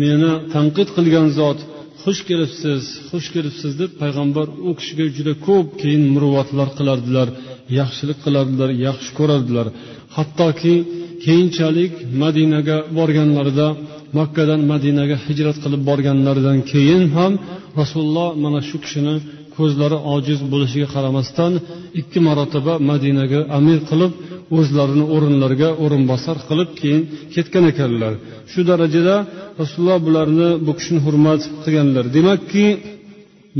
meni 0.01 0.31
tanqid 0.53 0.87
qilgan 0.95 1.27
zot. 1.39 1.59
Xush 2.03 2.21
kelibsiz 2.29 2.81
xush 3.09 3.27
kelibsiz 3.35 3.71
deb 3.81 3.91
payg'ambar 4.01 4.47
u 4.67 4.71
kishiga 4.79 5.05
juda 5.17 5.33
ko'p 5.47 5.67
keyin 5.81 6.03
muruvvatlar 6.13 6.67
qilardilar 6.77 7.27
yaxshilik 7.79 8.17
qilardilar 8.25 8.69
yaxshi 8.87 9.11
ko'rardilar. 9.19 9.67
Hattoki 10.15 10.75
keyinchalik 11.25 11.93
madinaga 12.23 12.77
borganlarida 12.97 13.67
makkadan 14.19 14.61
madinaga 14.71 15.17
hijrat 15.25 15.57
qilib 15.63 15.81
borganlaridan 15.89 16.59
keyin 16.71 17.03
ham 17.17 17.31
rasululloh 17.79 18.29
mana 18.43 18.59
shu 18.69 18.77
kishini 18.83 19.15
ko'zlari 19.57 19.97
ojiz 20.15 20.39
bo'lishiga 20.51 20.87
qaramasdan 20.95 21.53
ikki 21.99 22.19
marotaba 22.27 22.73
madinaga 22.91 23.39
amir 23.57 23.79
qilib 23.89 24.11
o'zlarini 24.57 25.05
o'rinlariga 25.15 25.69
o'rinbosar 25.83 26.37
qilib 26.49 26.69
keyin 26.79 27.01
ketgan 27.33 27.65
ekanlar. 27.71 28.13
Shu 28.51 28.61
darajada 28.69 29.15
rasululloh 29.61 29.99
bularni 30.07 30.49
bu 30.65 30.71
kishini 30.79 30.99
hurmat 31.05 31.41
qilganlar. 31.63 32.05
Demakki 32.17 32.65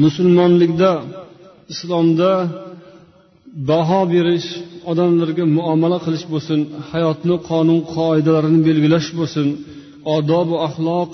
musulmonlikda 0.04 0.92
islomda 1.74 2.32
baho 3.70 4.02
berish 4.14 4.48
odamlarga 4.92 5.46
muomala 5.58 5.98
qilish 6.06 6.26
bo'lsin 6.34 6.60
hayotni 6.92 7.36
qonun 7.50 7.80
qoidalarini 7.96 8.62
belgilash 8.70 9.10
bo'lsin 9.20 9.48
odobu 10.16 10.56
axloq 10.68 11.12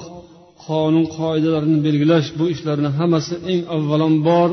qonun 0.67 1.05
qoidalarini 1.17 1.79
belgilash 1.87 2.27
bu 2.39 2.45
ishlarni 2.53 2.89
hammasi 2.97 3.33
eng 3.51 3.61
avvalambor 3.75 4.49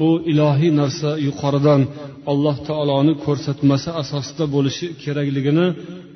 bu 0.00 0.10
ilohiy 0.30 0.72
narsa 0.80 1.10
yuqoridan 1.26 1.80
alloh 2.32 2.56
taoloni 2.68 3.12
ko'rsatmasi 3.24 3.88
asosida 4.02 4.44
bo'lishi 4.54 4.86
kerakligini 5.02 5.66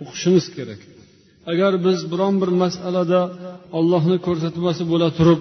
o'qishimiz 0.02 0.46
kerak. 0.56 0.80
Agar 1.52 1.72
biz 1.86 1.98
biron 2.12 2.34
bir 2.42 2.50
masalada 2.62 3.20
ollohni 3.78 4.16
ko'rsatmasi 4.26 4.82
bo'la 4.92 5.08
turib 5.18 5.40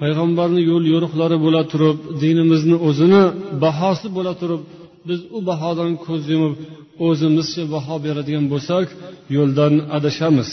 payg'ambarni 0.00 0.62
yo'l 0.70 0.84
yo'riqlari 0.94 1.36
bo'la 1.44 1.62
turib 1.72 1.96
dinimizni 2.22 2.76
o'zini 2.88 3.22
bahosi 3.64 4.08
bo'la 4.16 4.32
turib 4.40 4.62
biz 5.08 5.20
u 5.36 5.38
bahodan 5.48 5.92
ko'z 6.06 6.22
yumib 6.32 6.54
o'zimizcha 7.06 7.62
baho 7.74 7.96
beradigan 8.06 8.44
bo'lsak 8.52 8.86
yo'ldan 9.36 9.74
adashamiz. 9.96 10.50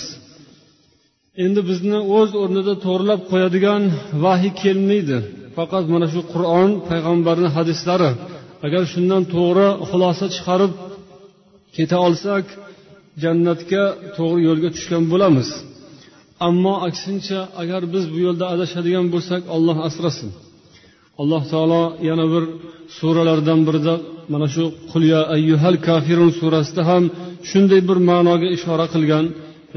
Endi 1.43 1.61
bizni 1.69 1.99
o'z 2.17 2.31
o'rnida 2.43 2.73
to'g'irlab 2.85 3.21
qo'yadigan 3.31 3.83
vahiy 4.25 4.53
kelmaydi. 4.61 5.17
Faqat 5.57 5.85
mana 5.93 6.07
shu 6.13 6.21
qur'on 6.33 6.69
payg'ambarni 6.89 7.49
hadislari. 7.57 8.11
Agar 8.65 8.83
shundan 8.93 9.23
to'g'ri 9.35 9.67
xulosa 9.89 10.25
chiqarib 10.35 10.71
keta 11.75 11.97
olsak 12.07 12.45
jannatga 13.23 13.83
to'g'ri 14.17 14.41
yo'lga 14.47 14.69
tushgan 14.75 15.03
bo'lamiz. 15.11 15.49
Ammo 16.47 16.73
aksincha 16.87 17.39
agar 17.61 17.81
biz 17.93 18.03
bu 18.13 18.17
yo'lda 18.25 18.45
adashadigan 18.53 19.05
bo'lsak 19.13 19.41
olloh 19.55 19.77
asrasin. 19.87 20.29
Alloh 21.21 21.41
taolo 21.51 21.83
yana 22.09 22.25
bir 22.33 22.43
suralardan 22.97 23.59
birida 23.67 23.93
mana 24.33 24.47
shu 24.55 24.63
qulya 24.91 25.19
ayyuhal 25.35 25.77
kafirun 25.87 26.31
surasida 26.39 26.81
ham 26.89 27.03
shunday 27.49 27.81
bir 27.89 27.97
ma'noga 28.09 28.47
ishora 28.57 28.85
qilgan. 28.93 29.25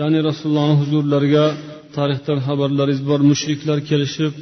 Ya'ni 0.00 0.18
rasulullohni 0.28 0.76
huzurlariga 0.82 1.46
tarixdan 1.96 2.38
xabarlaringiz 2.46 3.00
bor 3.10 3.20
mushriklar 3.30 3.78
kelishib 3.90 4.32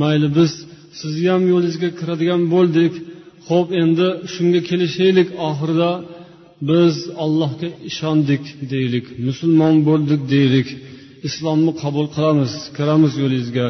mayli 0.00 0.28
biz 0.38 0.52
sizni 1.00 1.26
ham 1.34 1.42
yo'lingizga 1.52 1.90
kiradigan 1.98 2.42
bo'ldik. 2.54 2.92
Ho'p 3.48 3.68
endi 3.82 4.08
shunga 4.34 4.60
kelishaylik 4.70 5.28
oxirida 5.48 5.90
biz 6.70 6.94
allohga 7.24 7.68
ishondik 7.90 8.44
deylik 8.72 9.06
musulmon 9.26 9.74
bo'ldik 9.88 10.20
deylik. 10.34 10.68
Islomni 11.28 11.72
qabul 11.82 12.06
qilamiz 12.14 12.52
kiramiz 12.76 13.12
yo'lingizga. 13.22 13.66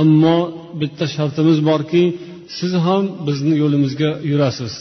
Ammo 0.00 0.38
bitta 0.80 1.04
shartimiz 1.14 1.58
borki 1.70 2.04
siz 2.58 2.72
ham 2.86 3.04
bizni 3.26 3.54
yo'limizga 3.62 4.10
yurasiz. 4.30 4.72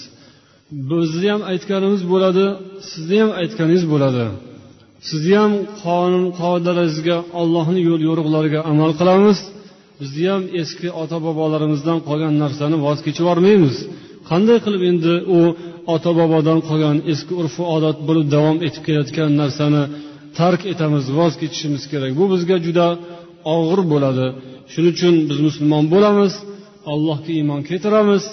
Bizni 0.91 1.28
ham 1.34 1.41
aytganimiz 1.52 2.02
bo'ladi 2.12 2.45
sizni 2.91 3.17
ham 3.21 3.32
aytganingiz 3.41 3.86
bo'ladi. 3.93 4.23
Sizni 5.10 5.36
ham 5.41 5.54
qonun 5.84 6.26
qoidalaringizga 6.41 7.17
ollohni 7.41 7.82
yo'l 7.89 8.02
yo'riqlariga 8.10 8.60
amal 8.71 8.91
qilamiz. 8.99 9.38
Bizni 10.02 10.26
ham 10.34 10.43
eski 10.62 10.88
ota 11.02 11.17
bobolarimizdan 11.26 11.99
qolgan 12.10 12.34
narsani 12.43 12.76
voz 12.86 12.99
kechib 13.06 13.23
yubormaymiz 13.23 13.78
qanday 14.30 14.58
qilib 14.65 14.84
endi 14.91 15.13
u 15.38 15.39
ota 15.93 16.12
bobodan 16.19 16.60
qolgan 16.69 16.97
eski 17.12 17.34
urf 17.41 17.56
odat 17.76 17.97
bo'lib 18.08 18.28
davom 18.36 18.58
etib 18.67 18.82
kelayotgan 18.86 19.32
narsani 19.41 19.84
tark 20.39 20.61
etamiz 20.73 21.05
voz 21.17 21.33
kechishimiz 21.41 21.83
kerak. 21.91 22.11
Bu 22.19 22.25
bizga 22.33 22.57
juda 22.65 22.87
og'ir 23.55 23.79
bo'ladi. 23.93 24.25
Shuning 24.73 24.93
uchun 24.97 25.15
biz 25.29 25.39
musulmon 25.47 25.85
bo'lamiz 25.93 26.33
allohga 26.91 27.31
iymon 27.39 27.61
keltiramiz 27.69 28.23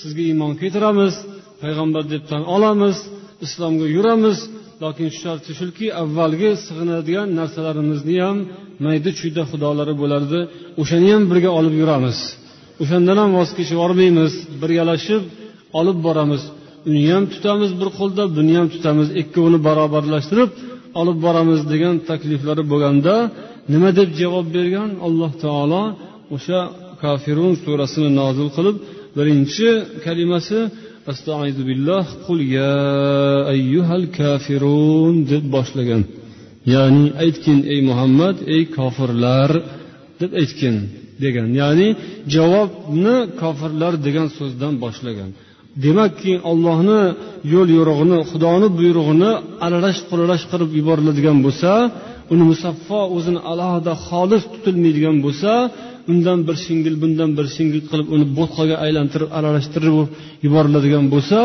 sizga 0.00 0.22
iymon 0.30 0.52
keltiramiz 0.60 1.14
payg'ambar 1.62 2.04
deb 2.12 2.22
tan 2.30 2.42
olamiz 2.56 2.96
islomga 3.44 3.86
yuramiz. 3.96 4.38
Lokin 4.84 5.08
sharti 5.20 5.50
shuki 5.60 5.86
avvalgi 6.02 6.50
sig'inadigan 6.66 7.28
narsalarimizni 7.38 8.16
ham 8.24 8.38
mayda 8.84 9.10
chuyda 9.20 9.42
xudolari 9.50 9.94
bo'lardi. 10.02 10.40
O'shani 10.80 11.08
ham 11.14 11.22
birga 11.30 11.50
olib 11.58 11.74
yuramiz. 11.80 12.18
O'shandan 12.82 13.16
ham 13.22 13.30
voz 13.38 13.50
kechib 13.56 13.74
yubormaymiz. 13.76 14.32
Birgalashib 14.62 15.22
olib 15.80 15.98
boramiz. 16.06 16.42
Uni 16.88 17.02
ham 17.12 17.24
tutamiz 17.34 17.70
bir 17.80 17.88
qo'lda 17.98 18.24
buni 18.36 18.52
ham 18.58 18.68
tutamiz. 18.74 19.08
Ikkovini 19.22 19.58
barobarlashtirib 19.68 20.50
olib 21.00 21.18
boramiz 21.24 21.60
degan 21.72 21.94
takliflari 22.10 22.62
bo'lganda 22.72 23.14
nima 23.72 23.90
deb 23.98 24.10
javob 24.20 24.46
bergan? 24.56 24.90
Alloh 25.06 25.32
taolo 25.44 25.82
o'sha 26.36 26.60
kafirun 27.02 27.52
surasini 27.64 28.10
nozil 28.20 28.48
qilib 28.56 28.76
birinchi 29.16 29.68
kalimasi 30.04 30.58
astaizu 31.12 31.62
billah 31.70 32.04
qul 32.26 32.38
ya 32.58 32.74
ayyuhal 33.54 34.06
kafirun 34.20 35.14
deb 35.32 35.44
boshlagan. 35.54 36.02
Ya'ni 36.74 37.04
aytgin 37.22 37.58
ey 37.72 37.80
muhammad 37.90 38.36
ey 38.54 38.62
kofirlar 38.76 39.50
deb 40.20 40.30
aytgin 40.40 40.76
degan. 41.22 41.48
Ya'ni 41.60 41.88
javobni 42.34 43.16
kofirlar 43.42 43.92
degan 44.06 44.28
so'zdan 44.38 44.74
boshlagan. 44.84 45.30
Demakki 45.84 46.32
ollohni 46.50 47.00
yo'l 47.52 47.68
yo'rig'ini 47.78 48.18
xudoni 48.30 48.68
buyrug'ini 48.78 49.30
aralash 49.66 50.00
quralash 50.10 50.44
qilib 50.50 50.70
yuboriladigan 50.78 51.38
bo'lsa 51.46 51.70
uni 52.32 52.44
musaffo 52.50 53.00
o'zini 53.16 53.40
alohida 53.52 53.92
xolis 54.06 54.42
tutilmaydigan 54.54 55.16
bo'lsa 55.24 55.52
undan 56.12 56.38
bir 56.48 56.56
shingil 56.64 56.94
bundan 57.02 57.30
bir 57.38 57.46
shingil 57.56 57.80
qilib 57.90 58.08
uni 58.14 58.26
bo'tqaga 58.38 58.76
aylantirib 58.84 59.30
aralashtirib 59.38 59.96
yuboriladigan 60.44 61.04
bo'lsa 61.14 61.38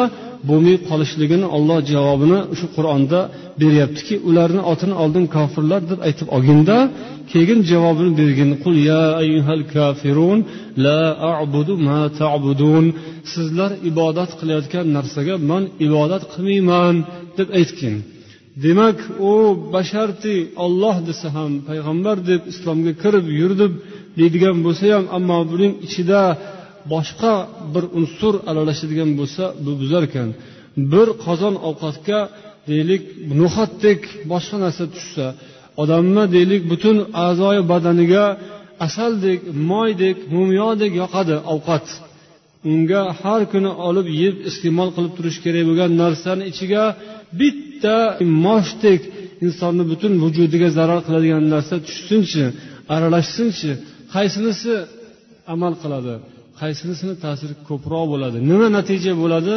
bo'lmay 0.49 0.77
qolishligini 0.89 1.47
olloh 1.55 1.79
javobini 1.93 2.39
shu 2.59 2.65
qur'onda 2.75 3.19
beryaptiki 3.61 4.15
ularni 4.29 4.61
otini 4.71 4.95
oldin 5.03 5.25
kofirlar 5.35 5.81
deb 5.91 5.99
aytib 6.07 6.27
olginda 6.35 6.77
keyin 7.31 7.59
javobini 7.71 8.11
bergin 8.19 8.49
qul 8.63 8.75
ya 8.89 9.01
ayyuhal 9.21 9.63
kafirun 9.75 10.39
la 10.85 11.01
a'budu 11.31 11.73
ma 11.87 12.01
ta'budun. 12.19 12.85
Sizlar 13.33 13.71
ibodat 13.89 14.31
qilayotgan 14.39 14.85
narsaga 14.97 15.35
man 15.49 15.63
ibodat 15.87 16.23
qilmayman 16.33 16.95
deb 17.37 17.49
aytgin. 17.59 17.95
Demak 18.63 18.97
u 19.29 19.31
basharti 19.75 20.35
olloh 20.65 20.97
desa 21.07 21.27
ham 21.35 21.51
payg'ambar 21.69 22.17
deb 22.29 22.41
islomga 22.51 22.93
kirib 23.03 23.25
yurdim 23.39 23.73
deydigan 24.19 24.57
bo'lsa 24.65 24.85
ham 24.95 25.05
ammo 25.17 25.39
buning 25.51 25.73
ichida 25.87 26.21
boshqa 26.91 27.33
bir 27.73 27.83
unsur 27.99 28.33
aralashadigan 28.49 29.11
bo'lsa 29.19 29.43
bu 29.65 29.71
buzar 29.81 30.03
ekan. 30.09 30.29
Bir 30.91 31.07
qozon 31.25 31.55
ovqatga 31.69 32.19
deylik 32.69 33.03
no'xatdek 33.39 34.01
boshqa 34.31 34.57
narsa 34.63 34.83
tushsa 34.95 35.25
odamni 35.81 36.23
deylik 36.35 36.61
butun 36.71 36.97
a'zoyi 37.27 37.61
badaniga 37.71 38.25
asaldek 38.85 39.39
moydek 39.71 40.17
mumyodek 40.35 40.91
yoqadi 41.01 41.35
ovqat. 41.53 41.85
Unga 42.71 43.01
har 43.21 43.41
kuni 43.53 43.71
olib 43.87 44.07
yeb 44.21 44.35
iste'mol 44.49 44.89
qilib 44.95 45.13
turish 45.17 45.39
kerak 45.45 45.63
bo'lgan 45.69 45.91
narsani 46.03 46.43
ichiga 46.51 46.83
bitta 47.39 47.97
moshdek 48.45 49.01
insonni 49.45 49.83
butun 49.91 50.13
vujudiga 50.23 50.69
zarar 50.77 50.99
qiladigan 51.07 51.43
narsa 51.53 51.75
tushsinchi 51.87 52.43
aralashsinchi 52.95 53.71
qaysinisi 54.13 54.73
amal 55.53 55.73
qiladi. 55.83 56.13
Qaysinisini 56.61 57.15
ta'siri 57.23 57.55
ko'proq 57.69 58.05
bo'ladi. 58.13 58.37
Nima 58.49 58.67
natija 58.77 59.13
bo'ladi? 59.23 59.55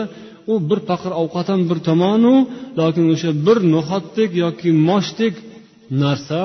U 0.52 0.54
bir 0.70 0.80
paqir 0.90 1.12
ovqat 1.22 1.46
ham 1.52 1.61
bir 1.70 1.78
tomonu 1.88 2.35
lokin 2.80 3.04
o'sha 3.14 3.30
bir 3.46 3.59
no'xatdek 3.74 4.30
yoki 4.44 4.68
moshdek 4.88 5.35
narsa 6.02 6.40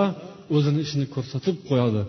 o'zini 0.56 0.80
ishini 0.86 1.06
ko'rsatib 1.16 1.56
qo'yadi. 1.70 2.02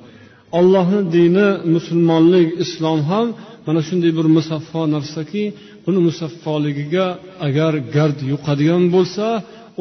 Ollohni 0.59 1.01
dini 1.17 1.49
musulmonlik 1.75 2.49
islom 2.65 3.01
ham 3.11 3.27
mana 3.67 3.81
shunday 3.89 4.11
bir 4.19 4.27
musaffo 4.37 4.81
narsaki 4.95 5.45
uni 5.89 6.01
musaffoligiga 6.09 7.07
agar 7.47 7.73
gard 7.95 8.19
yuqadigan 8.33 8.83
bo'lsa 8.95 9.27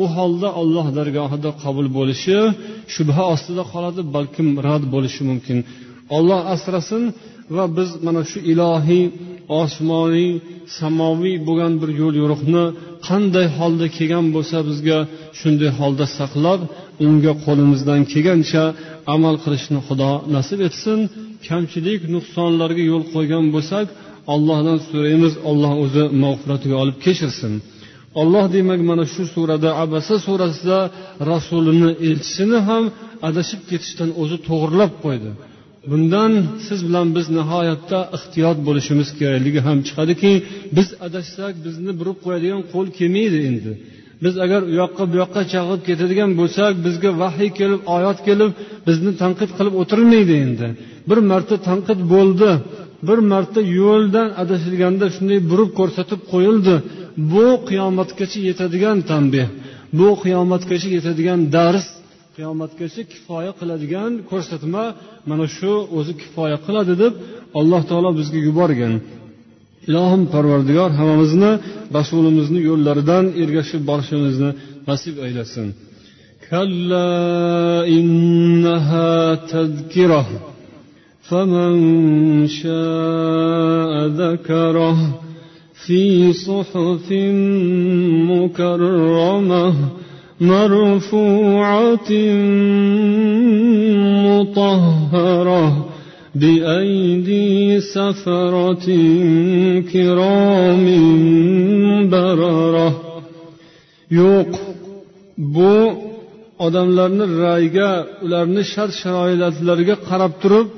u 0.01 0.03
holda 0.15 0.49
olloh 0.61 0.87
dargohida 0.97 1.49
qabul 1.63 1.87
bo'lishi 1.97 2.37
shubha 2.93 3.23
ostida 3.33 3.63
qoladi 3.73 4.01
balkim 4.15 4.47
rad 4.67 4.83
bo'lishi 4.93 5.21
mumkin. 5.29 5.57
Olloh 6.15 6.41
asrasin 6.55 7.03
va 7.55 7.65
biz 7.77 7.89
mana 8.05 8.21
shu 8.31 8.39
ilohiy 8.51 9.05
osmoniy 9.61 10.31
samoviy 10.79 11.35
bo'lgan 11.47 11.73
bir 11.81 11.89
yo'l 12.01 12.15
yo'riqni 12.21 12.63
qanday 13.07 13.47
holda 13.57 13.87
kelgan 13.97 14.25
bo'lsa 14.35 14.57
bizga 14.69 14.99
shunday 15.39 15.71
holda 15.79 16.05
saqlab 16.17 16.61
unga 17.05 17.33
qo'limizdan 17.45 18.01
kelgancha 18.11 18.63
amal 19.15 19.35
qilishni 19.43 19.79
xudo 19.87 20.11
nasib 20.35 20.59
etsin. 20.67 20.99
Kamchilik 21.47 22.01
nuqsonlarga 22.15 22.83
yo'l 22.91 23.03
qo'ygan 23.13 23.45
bo'lsak 23.55 23.87
ollohdan 24.33 24.79
so'raymiz 24.89 25.33
olloh 25.49 25.73
o'zi 25.83 26.03
mag'firatiga 26.23 26.75
olib 26.83 26.97
kechirsin 27.05 27.53
olloh 28.21 28.45
demak 28.55 28.81
mana 28.89 29.05
shu 29.13 29.23
surada 29.33 29.69
abasa 29.83 30.15
surasida 30.27 30.79
rasulini 31.31 31.91
elchisini 32.07 32.59
ham 32.69 32.83
adashib 33.27 33.61
ketishdan 33.69 34.09
o'zi 34.21 34.37
to'g'irlab 34.47 34.91
qo'ydi. 35.03 35.31
Bundan 35.89 36.31
siz 36.67 36.79
bilan 36.87 37.07
biz 37.17 37.25
nihoyatda 37.37 37.99
ehtiyot 38.17 38.57
bo'lishimiz 38.67 39.09
kerakligi 39.19 39.61
ham 39.67 39.77
chiqadiki 39.87 40.31
biz 40.77 40.87
adashsak 41.07 41.53
bizni 41.65 41.91
burib 41.99 42.17
qo'yadigan 42.25 42.61
qo'l 42.73 42.87
kelmaydi 42.97 43.39
endi. 43.49 43.71
Biz 44.23 44.33
agar 44.45 44.61
u 44.69 44.71
yoqqa 44.81 45.03
bu 45.11 45.15
yoqqa 45.23 45.41
chag'ib 45.53 45.81
ketadigan 45.87 46.31
bo'lsak 46.39 46.73
bizga 46.85 47.11
vahiy 47.21 47.49
kelib 47.59 47.81
oyat 47.95 48.19
kelib 48.27 48.51
bizni 48.87 49.11
tanqid 49.21 49.49
qilib 49.57 49.75
o'tirmaydi 49.81 50.33
endi. 50.45 50.67
Bir 51.09 51.19
marta 51.31 51.55
tanqid 51.69 51.99
bo'ldi 52.13 52.49
bir 53.07 53.19
marta 53.31 53.61
yo'ldan 53.79 54.27
adashilganda 54.41 55.05
shunday 55.15 55.39
burib 55.51 55.71
ko'rsatib 55.79 56.21
qo'yildi. 56.31 56.75
Bu 57.33 57.47
qiyomatgacha 57.69 58.39
yetadigan 58.49 58.97
tanbeh 59.11 59.47
bu 59.99 60.07
qiyomatgacha 60.23 60.89
yetadigan 60.97 61.39
dars 61.55 61.85
qiyomatgacha 62.40 63.02
kifoya 63.12 63.52
qiladigan 63.60 64.12
ko'rsatma 64.30 64.84
mana 65.30 65.46
shu 65.56 65.72
o'zi 65.98 66.12
kifoya 66.22 66.56
qiladi 66.66 66.94
deb 67.02 67.12
alloh 67.60 67.82
taolo 67.90 68.10
bizga 68.18 68.38
yuborgan 68.48 68.94
ilohim 69.88 70.22
parvardigor 70.34 70.90
hammamizni 70.98 71.52
rasulimizni 71.98 72.60
yo'llaridan 72.68 73.24
ergashib 73.42 73.82
borishimizni 73.90 74.50
nasib 74.88 75.14
aylasin 75.26 75.68
فمن 81.30 81.74
شاء 82.62 84.06
ذكره 84.06 84.96
في 85.86 86.32
صحف 86.32 87.12
مكرمه 88.30 89.74
مرفوعة 90.40 92.10
مطهرة 94.28 95.86
بأيدي 96.34 97.80
سفرة 97.80 98.86
كرام 99.92 100.86
بررة 102.10 103.06
yo'q 104.10 104.52
bu 105.54 105.74
odamlarni 106.66 107.26
ra'yiga 107.44 107.90
ularni 108.24 108.62
shart 108.72 108.92
sharoitlariga 109.02 109.96
qarab 110.08 110.32
turib 110.42 110.68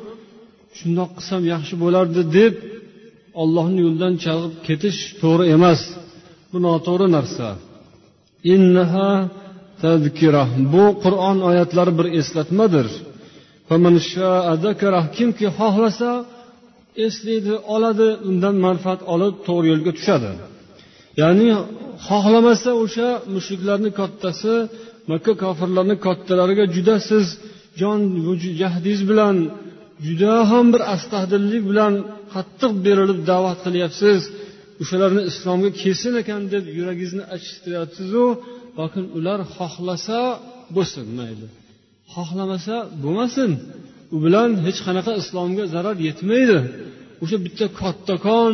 shundoq 0.79 1.11
qilsam 1.17 1.43
yaxshi 1.53 1.75
bo'lardi 1.85 2.23
deb 2.39 2.55
ollohni 3.43 3.79
yo'lidan 3.85 4.15
chalg'ib 4.25 4.55
ketish 4.67 4.99
to'g'ri 5.23 5.45
emas 5.57 5.81
bu 6.51 6.59
noto'g'ri 6.67 7.07
narsa 7.17 7.49
Tadkira. 9.84 10.44
Bu 10.74 10.86
qur'on 11.04 11.38
oyatlari 11.50 11.94
bir 12.00 12.08
eslatmadir. 12.20 12.88
Kimki 15.18 15.48
xohlasa 15.58 16.12
eslaydi 17.06 17.56
oladi 17.76 18.08
undan 18.30 18.56
manfaat 18.66 19.02
olib 19.14 19.36
to'g'ri 19.48 19.68
yo'lga 19.72 19.92
tushadi. 19.98 20.32
Ya'ni 21.22 21.50
xohlamasa 22.08 22.72
o'sha 22.84 23.10
mushuklarni 23.36 23.92
kattasi 24.00 24.54
makka 25.12 25.34
kofirlarni 25.44 25.96
kattalariga 26.06 26.66
juda 26.76 26.96
siz 27.10 27.26
jon 27.82 28.00
jahdingiz 28.62 29.02
bilan 29.12 29.36
juda 30.08 30.34
ham 30.52 30.66
bir 30.74 30.82
astahdillik 30.96 31.64
bilan 31.72 31.94
qattiq 32.34 32.72
berilib 32.86 33.20
da'vat 33.32 33.60
qilyapsiz. 33.66 34.20
O'shalarni 34.82 35.22
islomga 35.32 35.70
kelsin 35.82 36.14
ekan 36.22 36.42
deb 36.54 36.64
yuragingizni 36.78 37.24
achishtiryapsizu 37.36 38.26
lokin 38.80 39.06
ular 39.18 39.40
xohlasa 39.56 40.20
bo'lsin 40.76 41.08
mayli. 41.20 41.48
Xohlamasa 42.14 42.76
bo'lmasin. 43.04 43.52
U 44.16 44.18
bilan 44.26 44.50
hech 44.66 44.80
qanaqa 44.86 45.14
islomga 45.22 45.64
zarar 45.74 45.98
yetmaydi. 46.08 46.58
O'sha 47.24 47.38
bitta 47.46 47.66
kattakon 47.82 48.54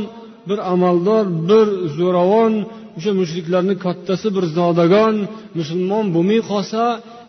bir 0.50 0.60
amaldor 0.74 1.26
bir 1.50 1.68
zo'ravon 1.98 2.54
o'sha 2.98 3.12
mushriklarni 3.22 3.76
kattasi 3.86 4.28
bir 4.36 4.46
zodagon 4.58 5.16
musulmon 5.60 6.06
bo'lmay 6.16 6.40
qolsa 6.52 6.82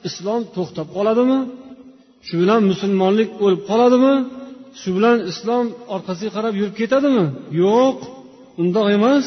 islom 0.09 0.40
to'xtab 0.57 0.88
qoladimi? 0.96 1.38
Shu 2.26 2.35
bilan 2.42 2.61
musulmonlik 2.70 3.29
o'lib 3.44 3.62
qoladimi? 3.70 4.14
Shu 4.81 4.90
bilan 4.96 5.16
islom 5.33 5.64
orqasiga 5.94 6.31
qarab 6.37 6.55
yurib 6.61 6.76
ketadimi? 6.81 7.24
Yo'q 7.62 7.96
undoq 8.62 8.87
emas. 8.98 9.26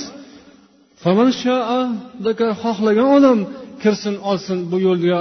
Xohlagan 2.64 3.10
odam 3.18 3.40
kirsin 3.82 4.16
olsin 4.30 4.58
bu 4.72 4.78
yo'lga 4.88 5.20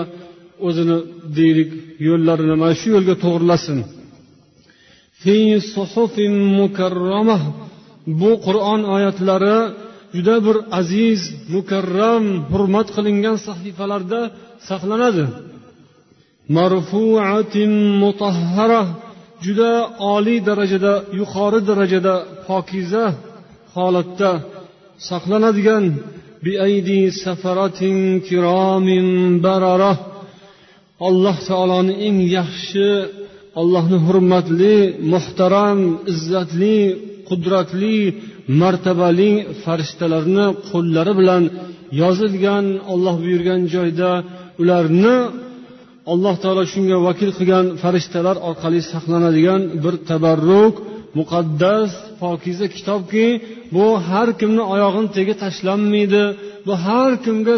o'zini 0.67 0.99
deylik 1.39 1.71
yo'llarini 2.09 2.55
mana 2.63 2.75
shu 2.81 2.89
yo'lga 2.97 3.15
to'g'irlasin 3.25 3.79
bu 8.21 8.31
qur'on 8.47 8.81
oyatlari 8.95 9.59
juda 10.17 10.37
bir 10.47 10.57
aziz 10.81 11.21
mukarram 11.55 12.25
hurmat 12.53 12.89
qilingan 12.97 13.37
sahifalarda 13.47 14.21
saqlanadi. 14.69 15.25
Juda 19.47 19.73
oliy 20.15 20.39
darajada 20.49 20.95
yuqori 21.21 21.61
darajada 21.69 22.15
pokiza 22.49 23.05
holatda 23.75 24.31
saqlanadigan 25.11 25.85
alloh 31.09 31.37
taoloni 31.49 31.95
eng 32.09 32.19
yaxshi 32.37 32.89
allohni 33.61 33.99
hurmatli 34.07 34.77
muhtaram 35.13 35.79
izzatli 36.13 36.79
qudratli 37.29 37.99
martabali 38.61 39.33
farishtalarni 39.65 40.47
qo'llari 40.71 41.13
bilan 41.21 41.43
yozilgan 42.01 42.67
olloh 42.93 43.17
buyurgan 43.25 43.61
joyda 43.75 44.11
ularni 44.63 45.17
alloh 46.13 46.35
taolo 46.43 46.63
shunga 46.73 46.97
vakil 47.07 47.31
qilgan 47.39 47.67
farishtalar 47.83 48.37
orqali 48.49 48.81
saqlanadigan 48.93 49.63
bir 49.85 49.95
tabarruk 50.11 50.75
muqaddas 51.19 51.91
pokiza 52.23 52.67
kitobki 52.77 53.27
bu 53.75 53.85
har 54.09 54.29
kimni 54.41 54.63
oyog'ini 54.75 55.11
tegi 55.17 55.35
tashlanmaydi. 55.43 56.25
Bu 56.67 56.73
har 56.85 57.13
kimga 57.25 57.55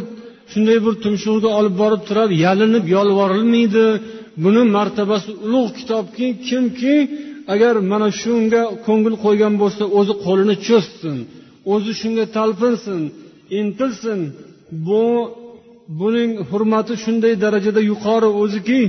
shunday 0.53 0.79
bir 0.85 0.94
tumshug'iga 1.05 1.50
olib 1.59 1.74
borib 1.83 2.03
turib 2.09 2.31
yalinib 2.44 2.85
yolvorilmaydi. 2.96 3.87
Buni 4.44 4.62
martabasi 4.77 5.31
ulug' 5.46 5.72
kitobki 5.79 6.27
kimki 6.48 6.96
agar 7.55 7.74
mana 7.92 8.09
shunga 8.22 8.62
ko'ngil 8.87 9.14
qo'ygan 9.24 9.55
bo'lsa 9.62 9.85
o'zi 9.98 10.14
qo'lini 10.24 10.57
cho'zsin 10.66 11.16
o'zi 11.72 11.92
shunga 12.00 12.24
talpinsin 12.37 13.00
intilsin. 13.61 14.20
Bu 14.87 15.05
buning 16.00 16.31
hurmati 16.50 16.94
shunday 17.05 17.35
darajada 17.44 17.81
yuqori 17.90 18.31
o'ziki 18.42 18.81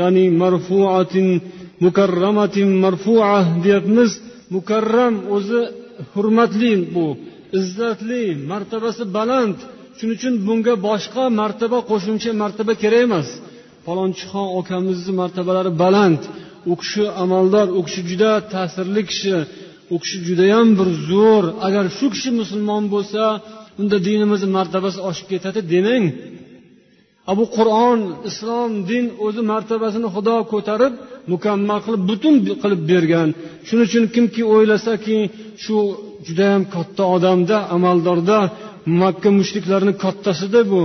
ya'ni 0.00 0.24
marfuatin 0.42 1.28
mukarramatin 1.84 2.68
marfua 2.84 3.34
deyapmiz. 3.64 4.10
Mukarram 4.54 5.14
o'zi 5.36 5.60
hurmatli 6.12 6.72
bu 6.94 7.06
izzatli 7.60 8.22
martabasi 8.50 9.04
baland. 9.16 9.56
Shuning 9.98 10.16
uchun 10.18 10.34
bunga 10.46 10.74
boshqa 10.88 11.24
martaba 11.40 11.78
qo'shimcha 11.90 12.30
martaba 12.42 12.72
kerak 12.82 13.02
emas. 13.06 13.28
Falonchixon 13.86 14.46
akamizni 14.60 15.12
martabalari 15.22 15.72
baland. 15.82 16.20
U 16.70 16.72
kishi 16.80 17.04
amaldor 17.22 17.66
u 17.78 17.80
kishi 17.86 18.00
juda 18.10 18.30
ta'sirli 18.52 19.02
kishi. 19.10 19.34
U 19.94 19.96
kishi 20.02 20.18
judayam 20.28 20.68
bir 20.78 20.88
zo'r. 21.08 21.44
Agar 21.66 21.84
shu 21.96 22.06
kishi 22.14 22.30
musulmon 22.40 22.84
bo'lsa 22.94 23.22
unda 23.80 23.96
dinimizni 24.06 24.48
martabasi 24.58 24.98
oshib 25.08 25.26
ketadi 25.32 25.60
demang. 25.74 26.04
Bu 27.38 27.44
qur'on 27.56 28.00
islom 28.30 28.70
din 28.90 29.04
o'zi 29.26 29.42
martabasini 29.52 30.08
xudo 30.14 30.36
ko'tarib 30.52 30.92
mukammal 31.32 31.78
qilib 31.86 32.02
butun 32.10 32.34
qilib 32.62 32.82
bergan. 32.90 33.28
Shuning 33.66 33.86
uchun 33.88 34.04
kimki 34.14 34.42
o'ylasaki 34.54 35.18
shu 35.64 35.76
judayam 36.26 36.62
katta 36.74 37.04
odamda 37.16 37.56
amaldorda 37.76 38.38
makka 39.00 39.28
mushriklarini 39.38 39.94
kattasida 40.04 40.60
bu. 40.72 40.82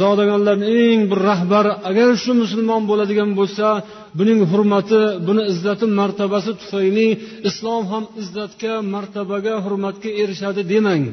Zodagonlarni 0.00 0.66
eng 0.90 1.02
bir 1.10 1.18
rahbari 1.30 1.72
agar 1.90 2.08
shu 2.22 2.32
musulmon 2.42 2.82
bo'ladigan 2.90 3.30
bo'lsa 3.38 3.66
buning 4.18 4.40
hurmati 4.50 5.00
buni 5.26 5.42
izzati 5.52 5.86
martabasi 6.00 6.50
tufayli 6.60 7.08
islom 7.48 7.82
ham 7.92 8.04
izzatga 8.22 8.72
martabaga 8.94 9.54
hurmatga 9.64 10.10
erishadi 10.22 10.62
demang. 10.72 11.04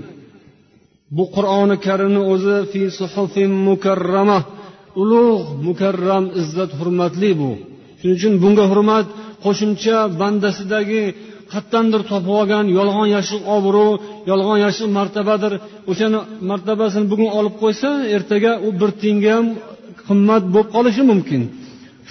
Bu 1.16 1.24
qur'oni 1.36 1.76
karimni 1.86 2.22
o'zi 2.34 2.58
fi 2.72 2.82
suhufin 3.00 3.52
mukarrama. 3.68 4.40
Ulug' 5.02 5.48
mukarram 5.68 6.26
izzat 6.42 6.72
hurmatli 6.80 7.32
bu. 7.42 7.52
Shuning 8.00 8.18
uchun 8.20 8.34
bunga 8.44 8.66
hurmat 8.72 9.08
qo'shimcha 9.46 9.98
bandasidagi 10.22 11.04
qayerdandir 11.52 12.02
topib 12.12 12.34
olgan 12.40 12.66
yolg'on 12.78 13.08
yashiq 13.16 13.42
obro' 13.58 14.00
yolg'on 14.32 14.58
yashiq 14.66 14.90
martabadir. 14.98 15.54
O'shani 15.92 16.20
martabasini 16.50 17.06
bugun 17.12 17.30
olib 17.40 17.56
qo'ysa 17.64 17.90
ertaga 18.16 18.52
u 18.68 18.70
bir 18.80 18.92
tiyinga 19.00 19.30
ham 19.38 19.48
qimmat 20.08 20.44
bo'lib 20.54 20.70
qolishi 20.76 21.04
mumkin. 21.12 21.42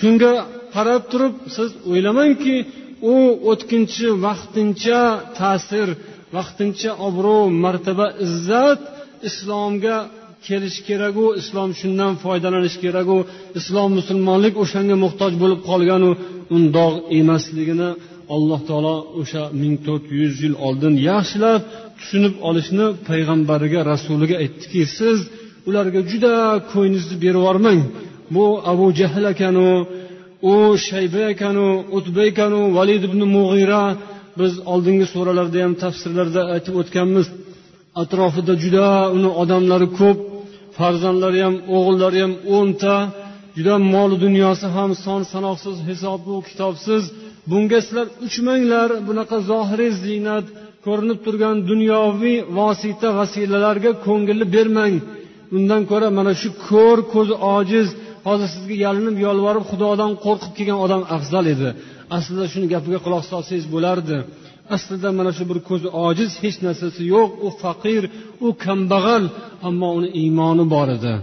Shunga 0.00 0.32
qarab 0.74 1.02
turib 1.12 1.34
siz 1.56 1.70
o'ylamangki 1.90 2.56
u 3.12 3.14
o'tkinchi 3.50 4.06
vaqtincha 4.26 5.00
ta'sir 5.38 5.88
vaqtincha 6.36 6.90
obro' 7.08 7.50
martaba 7.64 8.06
izzat 8.26 8.80
islomga 9.28 9.96
kelish 10.46 10.78
keraku 10.88 11.26
islom 11.40 11.70
shundan 11.80 12.12
foydalanish 12.22 12.76
keraku 12.84 13.16
islom 13.58 13.90
musulmonlik 13.98 14.54
o'shanga 14.62 14.96
muhtoj 15.04 15.32
bo'lib 15.42 15.60
qolganu 15.70 16.10
undoq 16.56 16.94
emasligini 17.18 17.90
alloh 18.34 18.60
taolo 18.68 18.96
o'sha 19.20 19.42
ming 19.60 19.74
to'rt 19.86 20.06
yuz 20.20 20.34
yil 20.44 20.54
oldin 20.66 20.94
yaxshilab 21.10 21.60
tushunib 21.98 22.34
olishni 22.48 22.86
payg'ambariga 23.08 23.80
rasuliga 23.92 24.36
aytdiki 24.42 24.82
siz 24.98 25.18
ularga 25.68 26.00
juda 26.10 26.34
ko'nglingizni 26.70 27.16
berib 27.24 27.44
bu 28.34 28.44
abu 28.72 28.86
jahl 29.00 29.24
ekanu 29.34 29.68
u 30.52 30.54
shayba 30.88 31.22
ekanu 31.34 31.66
utba 31.98 32.22
ekanu 32.30 32.60
valid 32.76 33.02
ibn 33.08 33.20
mug'ira 33.36 33.82
biz 34.40 34.52
oldingi 34.72 35.06
suralarda 35.14 35.58
ham 35.64 35.74
tafsirlarda 35.84 36.42
aytib 36.54 36.74
o'tganmiz 36.82 37.26
atrofida 38.02 38.54
juda 38.64 38.86
uni 39.16 39.30
odamlari 39.42 39.88
ko'p 40.00 40.18
farzandlari 40.78 41.40
ham 41.46 41.56
o'g'illari 41.76 42.18
ham 42.24 42.34
o'nta 42.56 42.94
juda 43.56 43.74
mol 43.94 44.10
dunyosi 44.24 44.66
ham 44.76 44.90
son 45.04 45.20
sanoqsiz 45.32 45.76
hisobu 45.88 46.34
kitobsiz. 46.48 47.02
Bunga 47.50 47.78
sizlar 47.84 48.06
uchmanglar 48.26 48.88
bunaqa 49.08 49.36
zohiriy 49.50 49.92
ziynat 50.04 50.46
ko'rinib 50.86 51.18
turgan 51.24 51.56
dunyoviy 51.70 52.38
vosita 52.58 53.08
vasilalarga 53.18 53.90
ko'ngilni 54.06 54.46
bermang. 54.56 54.94
Undan 55.56 55.82
ko'ra 55.90 56.08
mana 56.18 56.32
shu 56.40 56.48
ko'r 56.68 56.98
ko'zi 57.14 57.34
ojiz 57.56 57.88
hozir 58.26 58.48
sizga 58.54 58.76
yalinib 58.84 59.16
yolvorib 59.26 59.64
xudodan 59.70 60.12
qo'rqib 60.24 60.52
kelgan 60.58 60.78
odam 60.84 61.02
afzal 61.16 61.44
edi. 61.54 61.68
Aslida 62.16 62.44
shuni 62.52 62.66
gapiga 62.74 62.98
quloq 63.04 63.24
solsangiz 63.32 63.66
bo'lardi. 63.74 64.16
Aslida 64.76 65.08
mana 65.18 65.30
shu 65.36 65.44
bir 65.50 65.58
ko'zi 65.68 65.88
ojiz 66.06 66.30
hech 66.42 66.56
narsasi 66.66 67.02
yo'q. 67.14 67.28
U 67.46 67.48
faqir 67.62 68.02
u 68.46 68.48
kambag'al 68.64 69.24
ammo 69.68 69.88
uni 69.98 70.08
iymoni 70.22 70.64
bor 70.74 70.88
edi. 70.96 71.14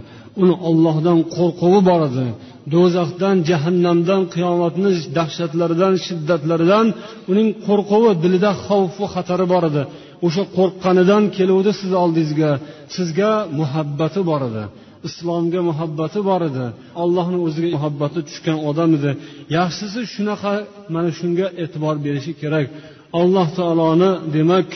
Uni 0.42 0.54
ollohdan 0.68 1.18
qo'rquvi 1.36 1.80
bor 1.90 2.00
edi. 2.10 2.26
Do'zaxdan 2.74 3.36
jahannamdan 3.50 4.22
qiyomatni 4.34 4.90
dahshatlaridan 5.18 5.94
shiddatlaridan 6.06 6.86
uning 7.30 7.48
qo'rquvi 7.66 8.10
dilida 8.24 8.50
xavfu 8.66 9.04
xatari 9.14 9.46
bor 9.54 9.64
edi. 9.70 9.82
O'sha 10.26 10.44
qo'rqqanidan 10.56 11.22
keluvdi 11.36 11.70
sizni 11.80 11.98
oldingizga. 12.04 12.50
Sizga 12.96 13.32
muhabbati 13.60 14.20
bor 14.30 14.42
edi. 14.50 14.64
Islomga 15.08 15.60
muhabbati 15.70 16.20
bor 16.28 16.42
edi. 16.50 16.66
Allohni 17.02 17.38
o'ziga 17.46 17.68
muhabbati 17.76 18.20
tushgan 18.28 18.58
odam 18.68 18.90
edi. 18.98 19.10
Yaxshisi 19.56 20.00
shunaqa 20.14 20.52
mana 20.94 21.10
shunga 21.18 21.46
e'tibor 21.62 21.96
berishi 22.06 22.32
kerak. 22.42 22.66
Alloh 23.20 23.48
taoloni 23.58 24.10
demak 24.36 24.68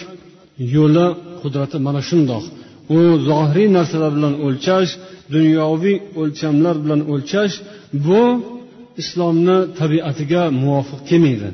yo'li 0.74 1.06
qudrati 1.42 1.76
mana 1.86 2.00
shundoq. 2.08 2.44
U 2.96 2.98
zohiriy 3.28 3.68
narsalar 3.76 4.12
bilan 4.18 4.34
o'lchash 4.46 4.90
dunyoviy 5.34 5.96
o'lchamlar 6.20 6.76
bilan 6.84 7.00
o'lchash 7.12 7.54
bu 8.06 8.22
islomni 9.02 9.58
tabiatiga 9.80 10.42
muvofiq 10.62 11.00
kelmaydi. 11.08 11.48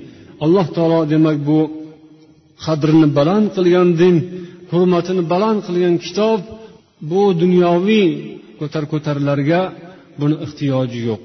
Alloh 0.45 0.67
taolo 0.77 1.01
demak 1.15 1.39
bu 1.49 1.59
qadrini 2.65 3.09
baland 3.19 3.47
qilgan 3.57 3.89
din 4.01 4.17
hurmatini 4.71 5.23
baland 5.33 5.61
qilgan 5.67 5.95
kitob 6.05 6.41
bu 7.11 7.23
dunyoviy 7.43 8.09
ko'tar 8.61 8.85
ko'tarlarga 8.93 9.61
buni 10.21 10.37
ehtiyoji 10.45 11.01
yo'q. 11.11 11.25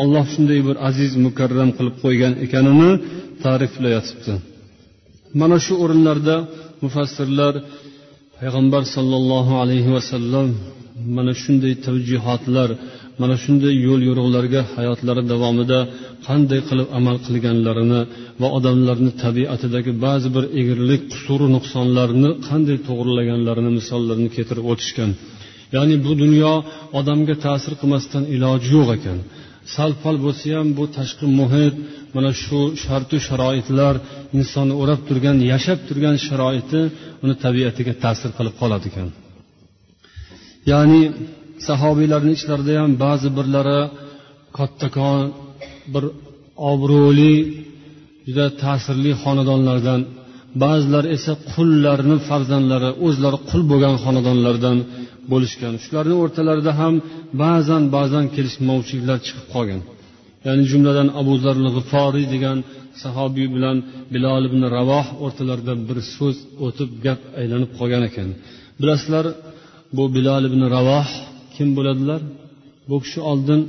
Olloh 0.00 0.24
shunday 0.32 0.60
bir 0.68 0.76
aziz 0.88 1.12
mukarram 1.26 1.70
qilib 1.76 1.96
qo'ygan 2.04 2.32
ekanini 2.44 2.90
ta'riflayotibdi. 3.44 4.34
Mana 5.40 5.56
shu 5.64 5.74
o'rinlarda 5.84 6.36
mufassirlar 6.84 7.54
payg'ambar 8.38 8.82
sollallohu 8.94 9.52
alayhi 9.62 9.90
vasallam 9.96 10.46
mana 11.16 11.32
shunday 11.42 11.74
tavjihotlar 11.86 12.68
mana 13.20 13.36
shunday 13.44 13.74
yo'l 13.86 14.00
yo'riqlarga 14.08 14.60
hayotlari 14.76 15.22
davomida 15.32 15.78
qanday 16.26 16.60
qilib 16.68 16.88
amal 16.98 17.16
qilganlarini 17.26 18.00
va 18.40 18.48
odamlarni 18.58 19.10
tabiatidagi 19.24 19.92
ba'zi 20.06 20.28
bir 20.36 20.44
egrilik 20.60 21.02
qusuru 21.12 21.46
nuqsonlarni 21.56 22.30
qanday 22.48 22.78
to'g'irlaganlarini 22.88 23.70
misollarini 23.78 24.30
keltirib 24.36 24.64
o'tishgan. 24.72 25.10
Ya'ni 25.74 25.96
bu 26.04 26.12
dunyo 26.22 26.52
odamga 26.98 27.34
ta'sir 27.46 27.72
qilmasdan 27.80 28.24
iloji 28.34 28.68
yo'q 28.76 28.88
ekan. 28.96 29.18
Sal 29.74 29.92
pal 30.02 30.16
bo'lsa 30.24 30.46
ham 30.56 30.68
bu 30.78 30.84
tashqi 30.96 31.26
muhit 31.40 31.74
mana 32.14 32.30
shu 32.42 32.60
shartu 32.84 33.16
sharoitlar 33.26 33.94
insonni 34.38 34.74
o'rab 34.82 35.00
turgan 35.08 35.36
yashab 35.52 35.78
turgan 35.88 36.16
sharoiti 36.26 36.80
uni 37.24 37.34
tabiatiga 37.44 37.92
ta'sir 38.04 38.30
qilib 38.38 38.54
qoladi 38.60 38.86
ekan. 38.90 39.08
Ya'ni 40.70 41.02
sahobiylarni 41.68 42.32
ichlarida 42.38 42.72
ham 42.82 42.92
ba'zi 43.04 43.28
birlari 43.38 43.80
kattakon 44.58 45.20
bir 45.92 46.04
obro'li 46.72 47.34
juda 48.26 48.46
ta'sirli 48.62 49.12
xonadonlardan 49.22 50.00
ba'zilar 50.62 51.04
esa 51.16 51.32
qullarni 51.52 52.16
farzandlari 52.28 52.90
o'zlari 53.06 53.38
qul 53.50 53.62
bo'lgan 53.70 53.94
xonadonlardan 54.04 54.78
bo'lishgan. 55.32 55.74
Shularni 55.84 56.14
o'rtalarida 56.22 56.72
ham 56.80 56.94
ba'zan 57.42 57.82
ba'zan 57.96 58.24
kelishmovchiliklar 58.34 59.18
chiqib 59.26 59.46
qolgan. 59.54 59.80
Ya'ni 60.46 60.64
jumladan 60.70 61.08
abu 61.20 61.34
zar 61.44 61.56
g'iforiy 61.76 62.26
degan 62.34 62.58
sahobiy 63.02 63.48
bilan 63.56 63.76
bilol 64.14 64.42
ibn 64.50 64.62
ravoh 64.76 65.06
o'rtalarida 65.24 65.74
bir 65.88 65.98
so'z 66.14 66.36
o'tib 66.66 66.90
gap 67.04 67.20
aylanib 67.40 67.70
qolgan 67.78 68.02
ekan. 68.08 68.28
Bilasizlar 68.80 69.26
bu 69.96 70.04
bilol 70.16 70.42
ibn 70.50 70.62
ravoh 70.76 71.08
kim 71.54 71.68
bo'ladilar? 71.76 72.20
Bu 72.88 72.96
kishi 73.04 73.20
oldin 73.30 73.60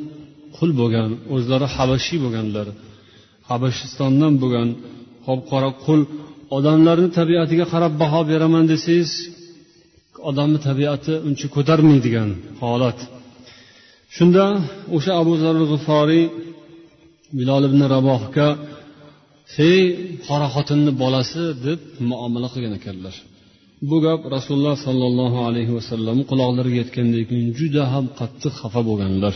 qul 0.57 0.69
bo'lgan 0.79 1.11
o'zlari 1.35 1.67
habashiy 1.75 2.19
bo'lganlar. 2.25 2.67
Habashistondan 3.49 4.33
bo'lgan 4.43 4.69
qop 5.25 5.39
qora 5.51 5.69
qul 5.85 6.01
odamlarni 6.57 7.09
tabiatiga 7.19 7.65
qarab 7.73 7.93
baho 8.03 8.21
beraman 8.31 8.65
desangiz 8.71 9.11
odamni 10.29 10.59
tabiati 10.67 11.13
uncha 11.27 11.47
ko'tarmaydigan 11.55 12.29
holat. 12.61 12.99
Shunda 14.15 14.45
o'sha 14.95 15.11
abu 15.21 15.33
zarul 15.43 15.67
g'iforiy 15.71 16.25
bilol 17.37 17.63
ibn 17.69 17.81
rabohga 17.95 18.47
hey 19.55 19.81
qora 20.27 20.47
xotinni 20.55 20.91
bolasi 21.03 21.43
deb 21.65 21.79
muomala 22.09 22.47
qilgan 22.53 22.73
ekanlar. 22.79 23.15
Bu 23.89 23.97
gap 24.05 24.21
rasululloh 24.35 24.75
sollallohu 24.87 25.39
alayhi 25.47 25.73
vasallam 25.77 26.17
quloqlariga 26.29 26.77
yetgandan 26.81 27.23
keyin 27.29 27.49
juda 27.59 27.83
ham 27.93 28.05
qattiq 28.19 28.53
xafa 28.61 28.81
bo'lganlar 28.89 29.33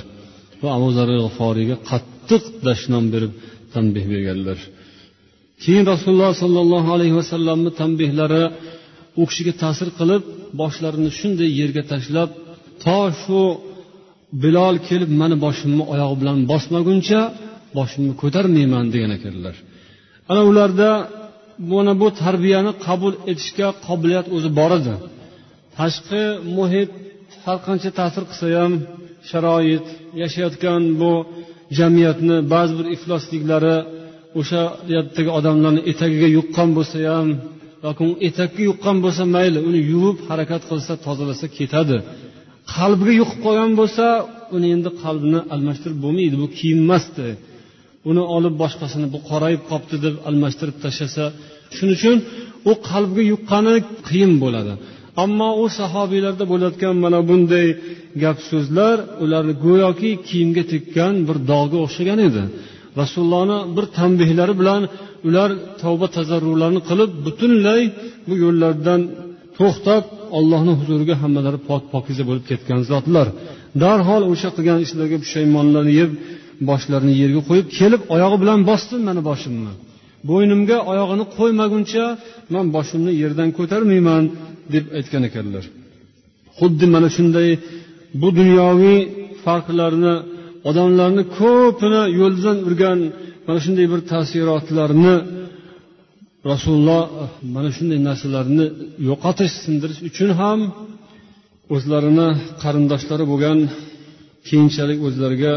va 0.62 0.70
abu 0.78 0.90
zarul 0.98 1.20
g'iforiyga 1.26 1.76
qattiq 1.90 2.44
dashnom 2.68 3.06
berib 3.14 3.34
tanbeh 3.74 4.06
berganlar. 4.14 4.60
Keyin 5.64 5.86
rasululloh 5.94 6.32
sollallohu 6.44 6.90
alayhi 6.96 7.16
vasallamni 7.22 7.72
tanbehlari 7.82 8.44
u 9.22 9.24
kishiga 9.30 9.54
ta'sir 9.64 9.90
qilib 10.00 10.24
boshlarini 10.62 11.12
shunday 11.20 11.50
yerga 11.60 11.84
tashlab 11.92 12.30
to 12.84 13.00
shu 13.22 13.42
bilol 14.44 14.76
kelib 14.88 15.12
mani 15.22 15.36
boshimni 15.46 15.84
oyog'i 15.94 16.18
bilan 16.22 16.38
bosmaguncha 16.52 17.22
boshimni 17.78 18.14
ko'tarmayman 18.22 18.86
degan 18.94 19.12
ekanlar. 19.18 19.56
Ana 20.32 20.42
ularda 20.50 20.90
mana 21.72 21.94
bu 22.02 22.08
tarbiyani 22.24 22.72
qabul 22.86 23.14
etishga 23.32 23.68
qobiliyat 23.88 24.28
o'zi 24.36 24.50
bor 24.60 24.72
edi. 24.80 24.94
Tashqi 25.78 26.24
muhit 26.58 26.92
har 27.44 27.58
qancha 27.68 27.90
ta'sir 28.00 28.24
qilsa 28.30 28.46
ham 28.62 28.74
sharoit 29.30 29.86
yashayotgan 30.22 30.82
bu 31.02 31.12
jamiyatni 31.78 32.38
ba'zi 32.54 32.74
bir 32.80 32.88
iflosliklari 32.96 33.76
o'sha 34.40 34.62
yerdagi 34.96 35.32
odamlarni 35.40 35.82
etagiga 35.92 36.30
yuqqan 36.38 36.70
bo'lsa 36.78 36.98
ham 37.16 37.28
yoki 37.86 38.04
etakka 38.28 38.62
yuqqan 38.70 38.98
bo'lsa 39.06 39.24
mayli 39.36 39.60
uni 39.70 39.82
yuvib 39.92 40.18
harakat 40.28 40.62
qilsa 40.70 40.94
tozalasa 41.06 41.46
ketadi. 41.58 41.98
Qalbiga 42.76 43.14
yuqib 43.22 43.40
qolgan 43.46 43.72
bo'lsa 43.80 44.06
uni 44.56 44.68
endi 44.76 44.90
qalbini 45.04 45.40
almashtirib 45.54 46.00
bo'lmaydi 46.06 46.36
bu 46.42 46.48
kiyim 46.58 46.80
emasdi. 46.86 47.28
Uni 48.10 48.24
olib 48.36 48.56
boshqasini 48.64 49.08
bu 49.14 49.20
qorayib 49.30 49.62
qolibdi 49.70 49.98
deb 50.06 50.16
almashtirib 50.30 50.78
tashlasa 50.84 51.26
shuning 51.76 51.96
uchun 52.00 52.18
u 52.72 52.74
qalbga 52.90 53.24
yuqqani 53.32 53.76
qiyin 54.08 54.34
bo'ladi. 54.44 54.74
Ammo 55.24 55.50
u 55.64 55.66
sahobiylarda 55.80 56.46
bo'layotgan 56.52 56.96
mana 57.04 57.20
bunday 57.30 57.68
gap 58.24 58.38
so'zlar 58.50 58.98
ularni 59.24 59.54
go'yoki 59.66 60.12
kiyimga 60.28 60.64
tekkan 60.74 61.14
bir 61.28 61.38
dog'ga 61.52 61.78
o'xshagan 61.86 62.20
edi. 62.28 62.44
Rasulullohni 63.02 63.58
bir 63.76 63.86
tanbehlari 63.98 64.54
bilan 64.62 64.82
ular 65.28 65.50
tavba 65.82 66.08
tazarrularni 66.18 66.82
qilib 66.90 67.12
butunlay 67.26 67.82
bu 68.28 68.34
yo'llardan 68.44 69.02
to'xtab 69.58 70.04
allohni 70.38 70.74
huzuriga 70.80 71.16
hammalari 71.24 71.60
pok 71.70 71.84
pokiza 71.94 72.24
bo'lib 72.30 72.46
ketgan 72.52 72.80
zotlar. 72.92 73.28
Darhol 73.84 74.24
o'sha 74.32 74.50
qilgan 74.56 74.80
ishlariga 74.86 75.18
pushaymonlanib 75.24 76.12
boshlarini 76.70 77.14
yerga 77.22 77.42
qo'yib 77.50 77.68
kelib 77.80 78.02
oyog'i 78.16 78.38
bilan 78.44 78.60
bosdi 78.70 78.96
mani 79.08 79.22
boshimni. 79.30 79.74
Bo'ynimga 80.30 80.78
oyog'ini 80.92 81.26
qo'ymaguncha 81.38 82.06
man 82.54 82.66
boshimni 82.76 83.12
yerdan 83.22 83.50
ko'tarmayman 83.58 84.24
deb 84.74 84.86
aytgan 84.98 85.24
ekanlar. 85.30 85.64
Xuddi 86.60 86.86
mana 86.96 87.10
shunday 87.16 87.50
bu 88.22 88.30
dunyoviy 88.40 89.00
farqlarni 89.46 90.14
odamlarni 90.70 91.24
ko'pini 91.40 92.02
yo'ldan 92.20 92.58
urgan 92.68 93.00
mana 93.46 93.60
shunday 93.66 93.86
bir 93.94 94.02
taassurotlarni 94.12 95.16
rasululloh 96.52 97.02
eh, 97.24 97.30
mana 97.56 97.70
shunday 97.78 98.00
narsalarni 98.10 98.66
yo'qotish 99.10 99.54
sindirish 99.66 100.02
uchun 100.10 100.30
ham 100.42 100.60
o'zlarini 101.76 102.28
qarindoshlari 102.64 103.26
bo'lgan 103.32 103.60
keyinchalik 104.48 105.00
o'zlariga 105.08 105.54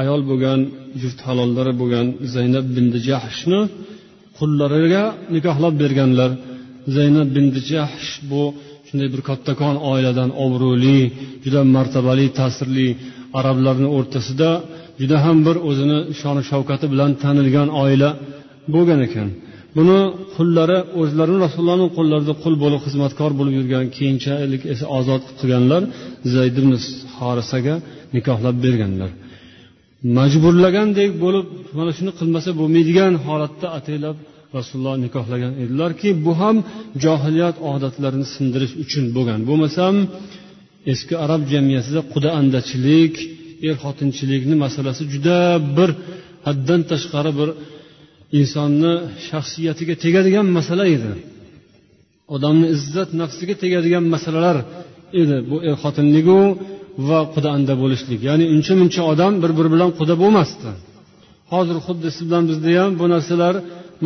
ayol 0.00 0.20
bo'lgan 0.30 0.60
juft 1.02 1.18
halollari 1.26 1.72
bo'lgan 1.80 2.06
zaynab 2.34 2.66
bindi 2.76 2.98
jahshni 3.08 3.60
qullariga 4.38 5.04
nikohlab 5.34 5.74
berganlar. 5.82 6.30
Zaynab 6.96 7.28
bindi 7.36 7.60
jahsh 7.72 8.10
bu 8.30 8.42
shunday 8.86 9.08
bir 9.14 9.22
kattakon 9.28 9.76
oiladan 9.92 10.30
obro'li 10.44 10.98
juda 11.44 11.60
martabali 11.76 12.26
ta'sirli 12.38 12.88
arablarni 13.38 13.88
o'rtasida 13.96 14.50
juda 15.00 15.16
ham 15.24 15.36
bir 15.46 15.56
o'zini 15.68 15.98
shoni 16.20 16.42
shavkati 16.50 16.86
bilan 16.92 17.10
tanilgan 17.22 17.68
oila 17.82 18.10
bo'lgan 18.74 19.00
ekan. 19.08 19.28
Buni 19.76 19.98
qullari 20.36 20.78
o'zlarini 21.00 21.38
rasulullohni 21.46 21.88
qo'llarida 21.96 22.34
qul 22.42 22.54
bo'lib 22.62 22.80
xizmatkor 22.86 23.30
bo'lib 23.38 23.54
yurgan 23.58 23.84
keyinchalik 23.96 24.62
esa 24.72 24.84
ozod 24.98 25.22
qilganlar 25.38 25.82
zayd 26.34 26.54
ibn 26.60 26.72
horisaga 27.18 27.74
nikohlab 28.16 28.56
berganlar. 28.64 29.10
Majburlagandek 30.18 31.10
bo'lib 31.24 31.46
mana 31.78 31.90
shuni 31.96 32.12
qilmasa 32.18 32.50
bo'lmaydigan 32.60 33.12
holatda 33.26 33.66
ataylab 33.78 34.16
rasululloh 34.56 34.96
nikohlagan 35.04 35.52
edilarki 35.62 36.08
bu 36.24 36.32
ham 36.40 36.56
johiliyat 37.04 37.56
odatlarini 37.72 38.26
sindirish 38.34 38.74
uchun 38.84 39.04
bo'lgan. 39.16 39.38
Bo'lmasam 39.48 39.94
eski 40.92 41.14
arab 41.24 41.42
jamiyatida 41.52 42.00
quda 42.12 42.30
andachilik 42.40 43.14
er 43.68 43.74
xotinchilikni 43.84 44.56
masalasi 44.64 45.02
juda 45.12 45.38
bir 45.76 45.90
haddan 46.46 46.80
tashqari 46.90 47.32
bir 47.38 47.48
insonni 48.38 48.92
shaxsiyatiga 49.28 49.94
tegadigan 50.04 50.46
masala 50.58 50.84
edi. 50.96 51.12
Odamni 52.34 52.66
izzat 52.76 53.10
nafsiga 53.22 53.54
tegadigan 53.62 54.04
masalalar 54.14 54.56
edi 55.20 55.36
bu 55.50 55.56
er 55.68 55.74
xotinligu 55.82 56.40
va 57.08 57.20
quda 57.34 57.48
anda 57.56 57.74
bo'lishlik. 57.82 58.20
Ya'ni 58.28 58.44
uncha 58.54 58.74
muncha 58.80 59.02
odam 59.12 59.32
bir 59.42 59.50
biri 59.58 59.68
bilan 59.74 59.90
quda 59.98 60.14
bo'lmasdi. 60.22 60.70
Hozir 61.52 61.76
xuddi 61.86 62.08
siz 62.14 62.24
bilan 62.28 62.44
bizda 62.50 62.70
ham 62.80 62.92
bu 63.00 63.06
narsalar 63.14 63.54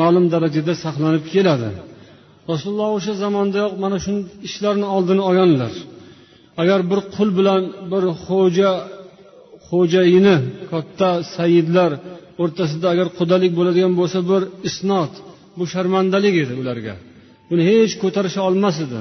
ma'lum 0.01 0.25
darajada 0.35 0.73
saqlanib 0.85 1.25
keladi. 1.35 1.71
Rasululloh 2.53 2.91
o'sha 2.99 3.13
zamondayoq 3.25 3.73
mana 3.85 3.99
shu 4.05 4.13
ishlarni 4.49 4.87
oldini 4.97 5.23
olganlar. 5.29 5.73
Agar 6.63 6.81
bir 6.91 7.01
qul 7.15 7.29
bilan 7.39 7.63
bir 7.93 8.05
xo'ja 8.25 8.73
xo'jayini 9.69 10.37
katta 10.73 11.11
sayidlar 11.37 11.91
o'rtasida 12.43 12.87
agar 12.95 13.09
qudalik 13.19 13.53
bo'ladigan 13.59 13.93
bo'lsa 14.01 14.19
bir 14.31 14.43
isnot 14.69 15.13
bu 15.59 15.65
sharmandalik 15.73 16.35
edi 16.45 16.55
ularga. 16.63 16.95
Buni 17.49 17.63
hech 17.71 17.93
ko'tarisha 18.03 18.41
olmas 18.49 18.77
edi. 18.87 19.01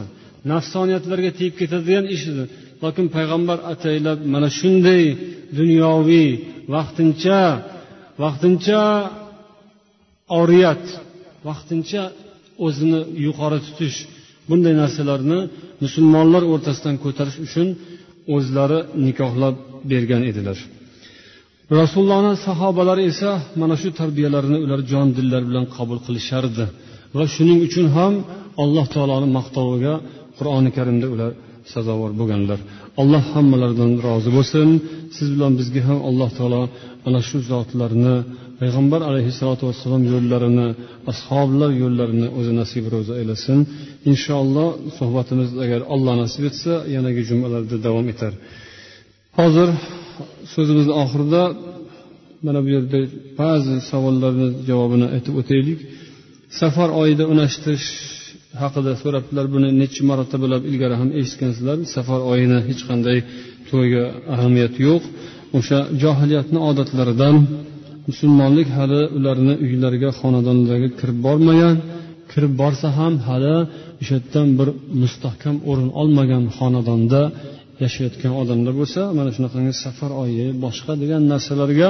Nafsoniyatlarga 0.52 1.32
tegib 1.38 1.56
ketadigan 1.62 2.06
ish 2.16 2.26
edi. 2.32 2.44
Lokin 2.84 3.06
payg'ambar 3.16 3.58
ataylab 3.74 4.20
mana 4.34 4.50
shunday 4.60 5.04
dunyoviy 5.60 6.30
vaqtincha 6.76 7.42
vaqtincha 8.24 8.82
oriyat 10.42 10.84
vaqtincha 11.48 12.04
o'zini 12.66 13.02
yuqori 13.26 13.60
tutish 13.66 13.98
bunday 14.50 14.74
narsalarni 14.84 15.40
musulmonlar 15.84 16.44
o'rtasidan 16.54 16.96
ko'tarish 17.04 17.38
uchun 17.46 17.68
o'zlari 18.36 18.80
nikohlab 19.06 19.56
bergan 19.92 20.24
edilar. 20.32 20.58
Rasulullohni 21.82 22.34
sahobalari 22.48 23.04
esa 23.12 23.32
mana 23.62 23.76
shu 23.82 23.90
tarbiyalarni 24.02 24.58
ular 24.66 24.80
jon 24.92 25.08
dillar 25.18 25.44
bilan 25.50 25.66
qabul 25.76 26.00
qilishardi 26.06 26.66
va 27.18 27.26
shuning 27.36 27.60
uchun 27.68 27.86
ham 27.96 28.14
alloh 28.64 28.86
taoloni 28.96 29.28
maqtoviga 29.38 29.94
qur'oni 30.38 30.70
karimda 30.78 31.08
ular 31.16 31.32
sazovor 31.74 32.12
bo'lganlar. 32.20 32.60
Alloh 33.02 33.24
hammalaridan 33.34 33.92
rozi 34.08 34.30
bo'lsin. 34.38 34.68
Siz 35.16 35.28
bilan 35.36 35.52
bizga 35.60 35.82
ham 35.88 36.00
alloh 36.10 36.30
taolo 36.38 36.62
ana 37.08 37.20
shu 37.28 37.38
zotlarni 37.52 38.16
payg'ambar 38.60 39.02
alayhissalotu 39.10 39.64
vassalom 39.70 40.04
yo'llarini 40.14 40.68
ashoblar 41.12 41.70
yo'llarini 41.84 42.28
o'zi 42.38 42.54
nasib 42.60 42.84
ro'za 42.94 43.14
aylasin 43.22 43.60
inshaalloh 44.12 44.70
suhbatimiz 44.98 45.50
agar 45.64 45.82
alloh 45.94 46.14
nasib 46.24 46.44
etsa 46.50 46.74
yanagi 46.96 47.22
jumalarda 47.30 47.76
davom 47.88 48.06
etar. 48.14 48.34
Hozir 49.40 49.70
so'zimizni 50.54 50.94
oxirida 51.04 51.44
mana 52.46 52.60
bu 52.66 52.70
yerda 52.76 53.00
ba'zi 53.42 53.76
savollarni 53.92 54.48
javobini 54.70 55.08
aytib 55.16 55.34
o'taylik. 55.42 55.80
Safar 56.62 56.90
oyida 57.02 57.24
unashtirish 57.34 57.88
haqida 58.62 58.92
so'rabdilar 59.02 59.46
buni 59.56 59.70
necha 59.82 60.02
marotabalab 60.10 60.64
ilgari 60.70 60.96
ham 61.02 61.10
eshitgansizlar. 61.20 61.78
Safar 61.96 62.20
oyini 62.32 62.60
hech 62.70 62.82
qanday 62.90 63.18
to'yga 63.70 64.04
ahamiyati 64.36 64.80
yo'q. 64.88 65.04
O'sha 65.58 65.80
johiliyatni 66.04 66.60
odatlaridan 66.70 67.36
musulmonlik 68.10 68.68
hali 68.78 69.02
ularni 69.18 69.54
uylariga 69.66 70.10
xonadonlariga 70.20 70.90
kirib 71.00 71.18
bormagan. 71.28 71.76
Kirib 72.36 72.54
borsa 72.62 72.88
ham 73.00 73.14
hali 73.28 73.56
o'sha 74.02 74.16
yerdan 74.18 74.48
bir 74.60 74.70
mustahkam 75.02 75.56
o'rin 75.70 75.90
olmagan 76.02 76.44
xonadonda 76.58 77.22
yashayotgan 77.84 78.34
odamlar 78.42 78.74
bo'lsa 78.82 79.02
mana 79.18 79.30
shunaqangi 79.36 79.74
safar 79.84 80.12
oyi 80.24 80.46
boshqa 80.64 80.94
degan 81.02 81.22
narsalarga 81.32 81.90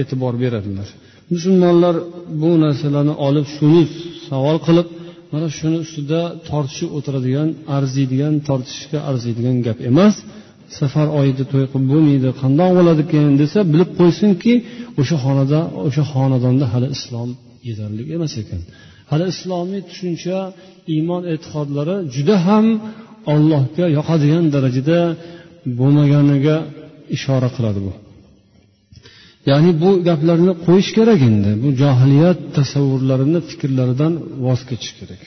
e'tibor 0.00 0.34
beradilar. 0.42 0.88
Musulmonlar 1.34 1.94
bu 2.40 2.50
narsalarni 2.64 3.14
olib 3.26 3.46
shuni 3.56 3.82
savol 4.28 4.58
qilib 4.66 4.88
mana 5.32 5.48
shuni 5.58 5.76
ustida 5.84 6.20
tortishib 6.48 6.90
o'tiradigan 6.98 7.48
arziydigan 7.76 8.34
tortishishga 8.48 8.98
arziydigan 9.10 9.56
gap 9.66 9.78
emas. 9.90 10.14
Safar 10.78 11.06
oyida 11.20 11.44
to'y 11.52 11.66
qilib 11.72 11.86
bo'lmaydi 11.92 12.28
qandoq 12.42 12.70
bo'ladikan 12.78 13.32
desa 13.42 13.58
bilib 13.72 13.90
qo'ysinki 14.00 14.52
o'sha 15.00 15.16
xonada 15.24 15.60
o'sha 15.86 16.04
xonadonda 16.12 16.64
hali 16.72 16.88
islom 16.96 17.30
yetarli 17.68 18.02
emas 18.16 18.32
ekan. 18.42 18.62
Hali 19.10 19.24
islomiy 19.32 19.82
tushuncha 19.88 20.38
iymon 20.94 21.22
e'tiqodlari 21.32 21.96
juda 22.14 22.36
ham 22.46 22.66
ollohga 23.32 23.86
yoqadigan 23.98 24.44
darajada 24.54 24.98
bo'lmaganiga 25.78 26.56
ishora 27.16 27.48
qiladi 27.56 27.80
bu. 27.86 27.92
Ya'ni 29.50 29.70
bu 29.82 29.90
gaplarni 30.08 30.52
qo'yish 30.66 30.90
kerak 30.98 31.20
endi. 31.30 31.50
Bu 31.62 31.68
johiliyat 31.82 32.38
tasavvurlarini 32.56 33.40
fikrlaridan 33.50 34.12
voz 34.44 34.60
kechish 34.70 34.94
kerak. 34.98 35.22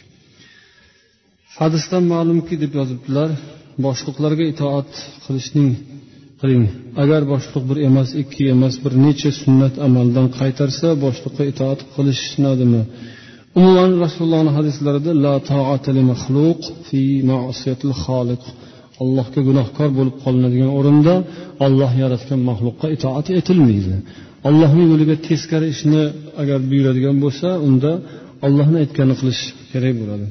Hadisdan 1.60 2.04
ma'lumki 2.14 2.56
deb 2.64 2.72
yozibdilar 2.80 3.30
boshliqlarga 3.86 4.46
itoat 4.54 4.92
qilishning 5.26 5.70
qiling 6.42 6.66
agar 7.04 7.22
boshliq 7.34 7.64
bir 7.70 7.78
emas 7.90 8.10
ikki 8.22 8.44
emas 8.56 8.76
bir 8.84 8.94
necha 9.06 9.32
sunnat 9.42 9.74
amaldan 9.88 10.28
qaytarsa 10.40 10.88
boshliqqa 11.06 11.44
itoat 11.52 11.80
qilishnadimi 11.96 12.82
umuman 13.58 13.92
rasulullohni 14.06 14.52
hadislarida 14.58 15.12
la 15.26 15.36
fi 16.88 17.02
ma'siyatil 17.32 17.96
xoliq 18.04 18.44
allohga 19.04 19.42
gunohkor 19.50 19.90
bo'lib 19.98 20.16
qolinadigan 20.24 20.72
o'rinda 20.80 21.16
olloh 21.66 21.92
yaratgan 22.04 22.40
maxluqqa 22.50 22.88
itoat 22.96 23.28
etilmaydi. 23.40 23.96
Allohning 24.50 24.88
yo'liga 24.94 25.16
teskari 25.28 25.68
ishni 25.76 26.04
agar 26.42 26.60
buyuradigan 26.70 27.16
bo'lsa 27.24 27.48
unda 27.68 27.92
ollohni 28.46 28.78
aytganini 28.84 29.16
qilish 29.22 29.42
kerak 29.72 29.96
bo'ladi. 30.02 30.26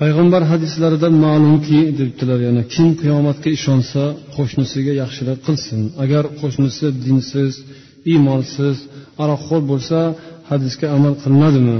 Payg'ambar 0.00 0.42
hadislaridan 0.52 1.14
ma'lumki 1.26 1.80
debdilar 1.98 2.40
yana 2.48 2.62
kim 2.74 2.88
qiyomatga 3.00 3.48
ishonsa 3.58 4.02
qo'shnisiga 4.36 4.92
yaxshilik 5.02 5.38
qilsin. 5.46 5.80
Agar 6.04 6.24
qo'shnisi 6.40 6.86
dinsiz 7.04 7.52
iymonsiz 8.12 8.76
aroqxo'r 9.22 9.62
bo'lsa 9.70 9.98
hadisga 10.50 10.86
amal 10.96 11.14
qilinadimi? 11.22 11.78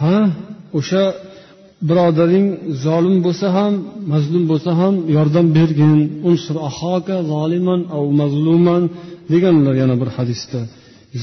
Ha 0.00 0.16
o'sha 0.78 1.04
birodaring 1.88 2.46
zolim 2.84 3.16
bo'lsa 3.26 3.46
ham 3.56 3.72
mazlum 4.12 4.44
bo'lsa 4.50 4.70
ham 4.80 4.94
yordam 5.16 5.46
bergin. 5.58 5.98
Unsur 6.28 6.56
ahoka 6.68 7.16
zoliman 7.32 7.80
av 7.96 8.04
mazluman 8.20 8.82
deganlar 9.32 9.74
yana 9.82 9.94
bir 10.02 10.10
hadisda. 10.16 10.60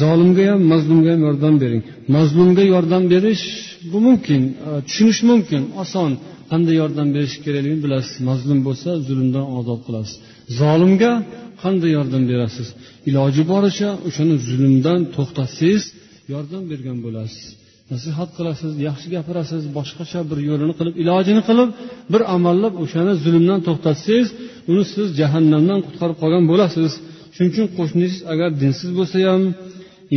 Zolimga 0.01 0.43
ham 0.51 0.61
mazlumga 0.73 1.09
ham 1.13 1.21
yordam 1.27 1.55
bering. 1.63 1.83
Mazlumga 2.15 2.63
yordam 2.73 3.03
berish 3.13 3.43
bu 3.91 3.97
mumkin 4.07 4.41
e, 4.67 4.69
tushunish 4.87 5.21
mumkin 5.31 5.61
oson. 5.83 6.11
Qanday 6.51 6.75
yordam 6.81 7.07
berish 7.15 7.35
kerakligini 7.45 7.79
bilasiz. 7.85 8.15
Mazlum 8.29 8.59
bo'lsa 8.67 8.89
zulmdan 9.07 9.45
ozod 9.57 9.79
qilasiz. 9.87 10.15
Zolimga 10.59 11.11
qanday 11.63 11.91
yordam 11.97 12.23
berasiz? 12.31 12.67
Iloji 13.09 13.43
boricha 13.51 13.89
o'shani 14.07 14.35
zulmdan 14.49 14.99
to'xtatsangiz 15.15 15.83
yordam 16.33 16.63
bergan 16.71 16.97
bo'lasiz. 17.05 17.45
Nasihat 17.91 18.29
qilasiz 18.37 18.71
yaxshi 18.87 19.07
gapirasiz 19.15 19.63
boshqacha 19.77 20.19
bir 20.29 20.37
yo'lini 20.49 20.73
qilib 20.79 20.95
ilojini 21.03 21.41
qilib 21.49 21.69
bir 22.13 22.21
amallab 22.35 22.73
o'shani 22.83 23.13
zulmdan 23.23 23.59
to'xtatsangiz 23.67 24.27
uni 24.71 24.83
siz 24.93 25.07
jahannamdan 25.19 25.79
qutqarib 25.85 26.17
qolgan 26.21 26.43
bo'lasiz. 26.51 26.91
Shuning 27.35 27.51
uchun 27.53 27.67
qo'shningiz 27.77 28.15
agar 28.33 28.49
dinsiz 28.61 28.89
bo'lsa 28.97 29.17
ham 29.29 29.41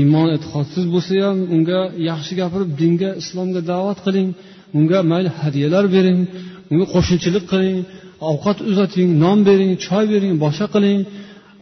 iymon 0.00 0.28
e'tiqodsiz 0.36 0.84
bo'lsa 0.94 1.12
ham 1.24 1.38
unga 1.54 1.80
yaxshi 2.10 2.32
gapirib 2.40 2.70
dinga 2.80 3.10
islomga 3.22 3.60
da'vat 3.72 3.98
qiling 4.06 4.28
unga 4.78 4.98
mayli 5.12 5.30
hadyalar 5.40 5.84
bering 5.96 6.20
unga 6.72 6.86
qo'shnichilik 6.94 7.44
qiling 7.52 7.76
ovqat 8.30 8.58
uzating 8.70 9.08
non 9.22 9.38
bering 9.48 9.72
choy 9.86 10.04
bering 10.12 10.34
boshqa 10.44 10.66
qiling 10.74 11.00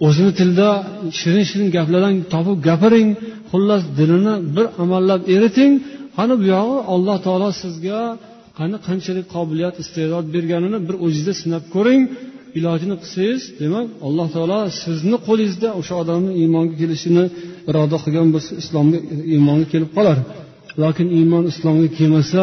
o'zini 0.06 0.32
tilida 0.38 0.70
shirin 1.18 1.44
shirin 1.50 1.68
gaplardan 1.76 2.14
topib 2.32 2.58
gapiring 2.68 3.08
xullas 3.50 3.82
dilini 3.98 4.34
bir 4.56 4.66
amallab 4.82 5.22
eriting 5.34 5.72
qani 6.16 6.34
bu 6.40 6.44
yog'i 6.54 6.78
alloh 6.94 7.16
taolo 7.26 7.48
sizga 7.62 8.00
qani 8.58 8.76
qanchalik 8.86 9.26
qobiliyat 9.34 9.76
iste'dod 9.82 10.26
berganini 10.34 10.78
bir 10.88 10.96
o'zingizda 11.04 11.34
sinab 11.42 11.64
ko'ring. 11.74 12.02
Ilojini 12.58 12.96
qilsangiz 13.02 13.42
demak 13.62 13.86
alloh 14.06 14.28
taolo 14.34 14.60
sizni 14.82 15.16
qo'lingizda 15.28 15.68
o'sha 15.80 15.94
odamni 16.02 16.32
iymonga 16.42 16.74
kelishini 16.80 17.24
iroda 17.70 17.96
qilgan 18.04 18.28
bo'lsa 18.34 18.52
islomga 18.62 18.98
iymonga 19.34 19.66
kelib 19.72 19.90
qolar. 19.96 20.18
Lokin 20.82 21.08
iymon 21.18 21.44
islomga 21.52 21.88
kelmasa 21.98 22.42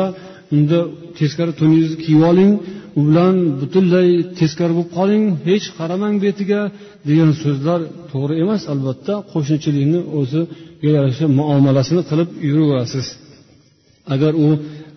unda 0.56 0.80
teskari 1.20 1.54
to'ningizni 1.60 1.98
kiyib 2.06 2.24
oling. 2.32 2.52
U 3.00 3.02
bilan 3.08 3.36
butunlay 3.62 4.10
teskari 4.40 4.74
bo'lib 4.78 4.92
qoling. 4.98 5.24
Hech 5.48 5.66
qaramang 5.78 6.16
betiga 6.26 6.62
degan 7.08 7.32
so'zlar 7.44 7.80
to'g'ri 8.12 8.34
emas 8.44 8.62
albatta. 8.74 9.14
Qo'shnichilikni 9.32 10.00
o'zi 10.20 10.42
yarasha 10.86 11.26
muomalasini 11.40 12.02
qilib 12.10 12.30
yuraverasiz. 12.50 13.08
Agar 14.14 14.34
u 14.46 14.48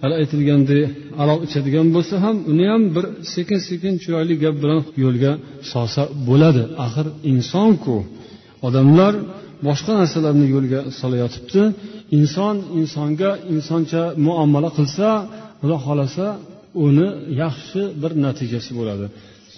hali 0.03 0.15
aytilgandek 0.23 0.83
aroq 1.23 1.41
ichadigan 1.47 1.87
bo'lsa 1.97 2.15
ham 2.25 2.37
uni 2.53 2.67
ham 2.73 2.83
bir 2.95 3.05
sekin 3.33 3.61
sekin 3.69 3.95
chiroyli 4.03 4.35
gap 4.43 4.55
bilan 4.63 4.81
yo'lga 5.05 5.33
solsa 5.73 6.03
bo'ladi. 6.29 6.63
Axir 6.85 7.07
insonku 7.33 7.97
odamlar 8.67 9.15
boshqa 9.67 9.93
narsalarni 10.01 10.47
yo'lga 10.55 10.81
solayotibdi. 11.01 11.63
Inson 12.19 12.57
insonga 12.81 13.31
insoncha 13.55 14.03
muomala 14.27 14.71
qilsa 14.79 15.09
xudo 15.61 15.77
xohlasa 15.85 16.27
uni 16.87 17.09
yaxshi 17.43 17.83
bir 18.03 18.13
natijasi 18.25 18.71
bo'ladi. 18.79 19.07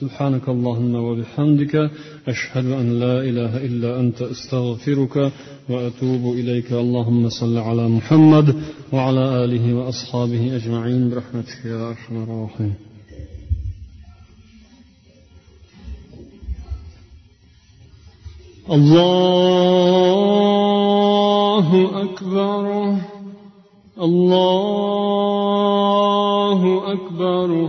سبحانك 0.00 0.48
اللهم 0.48 0.94
وبحمدك 0.94 1.90
أشهد 2.28 2.66
أن 2.66 3.00
لا 3.00 3.20
إله 3.20 3.56
إلا 3.56 4.00
أنت 4.00 4.22
أستغفرك 4.22 5.32
وأتوب 5.68 6.34
إليك. 6.34 6.72
اللهم 6.72 7.28
صل 7.28 7.58
على 7.58 7.88
محمد 7.88 8.62
وعلى 8.92 9.44
آله 9.44 9.74
وأصحابه 9.74 10.56
أجمعين. 10.56 11.10
برحمتك 11.10 11.64
يا 11.64 11.88
أرحم 11.88 12.22
الراحمين. 12.22 12.74
الله 18.72 19.26
أكبر. 22.02 22.96
الله 24.02 26.60
أكبر. 26.92 27.68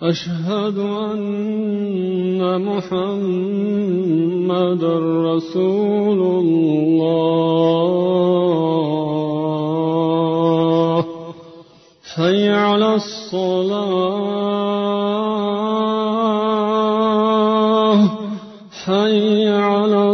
أشهد 0.02 0.78
أن 1.12 2.40
محمدا 2.70 3.34
رسول 5.32 6.20
الله. 6.40 7.16
حي 12.14 12.48
على 12.48 12.94
الصلاة 12.94 14.15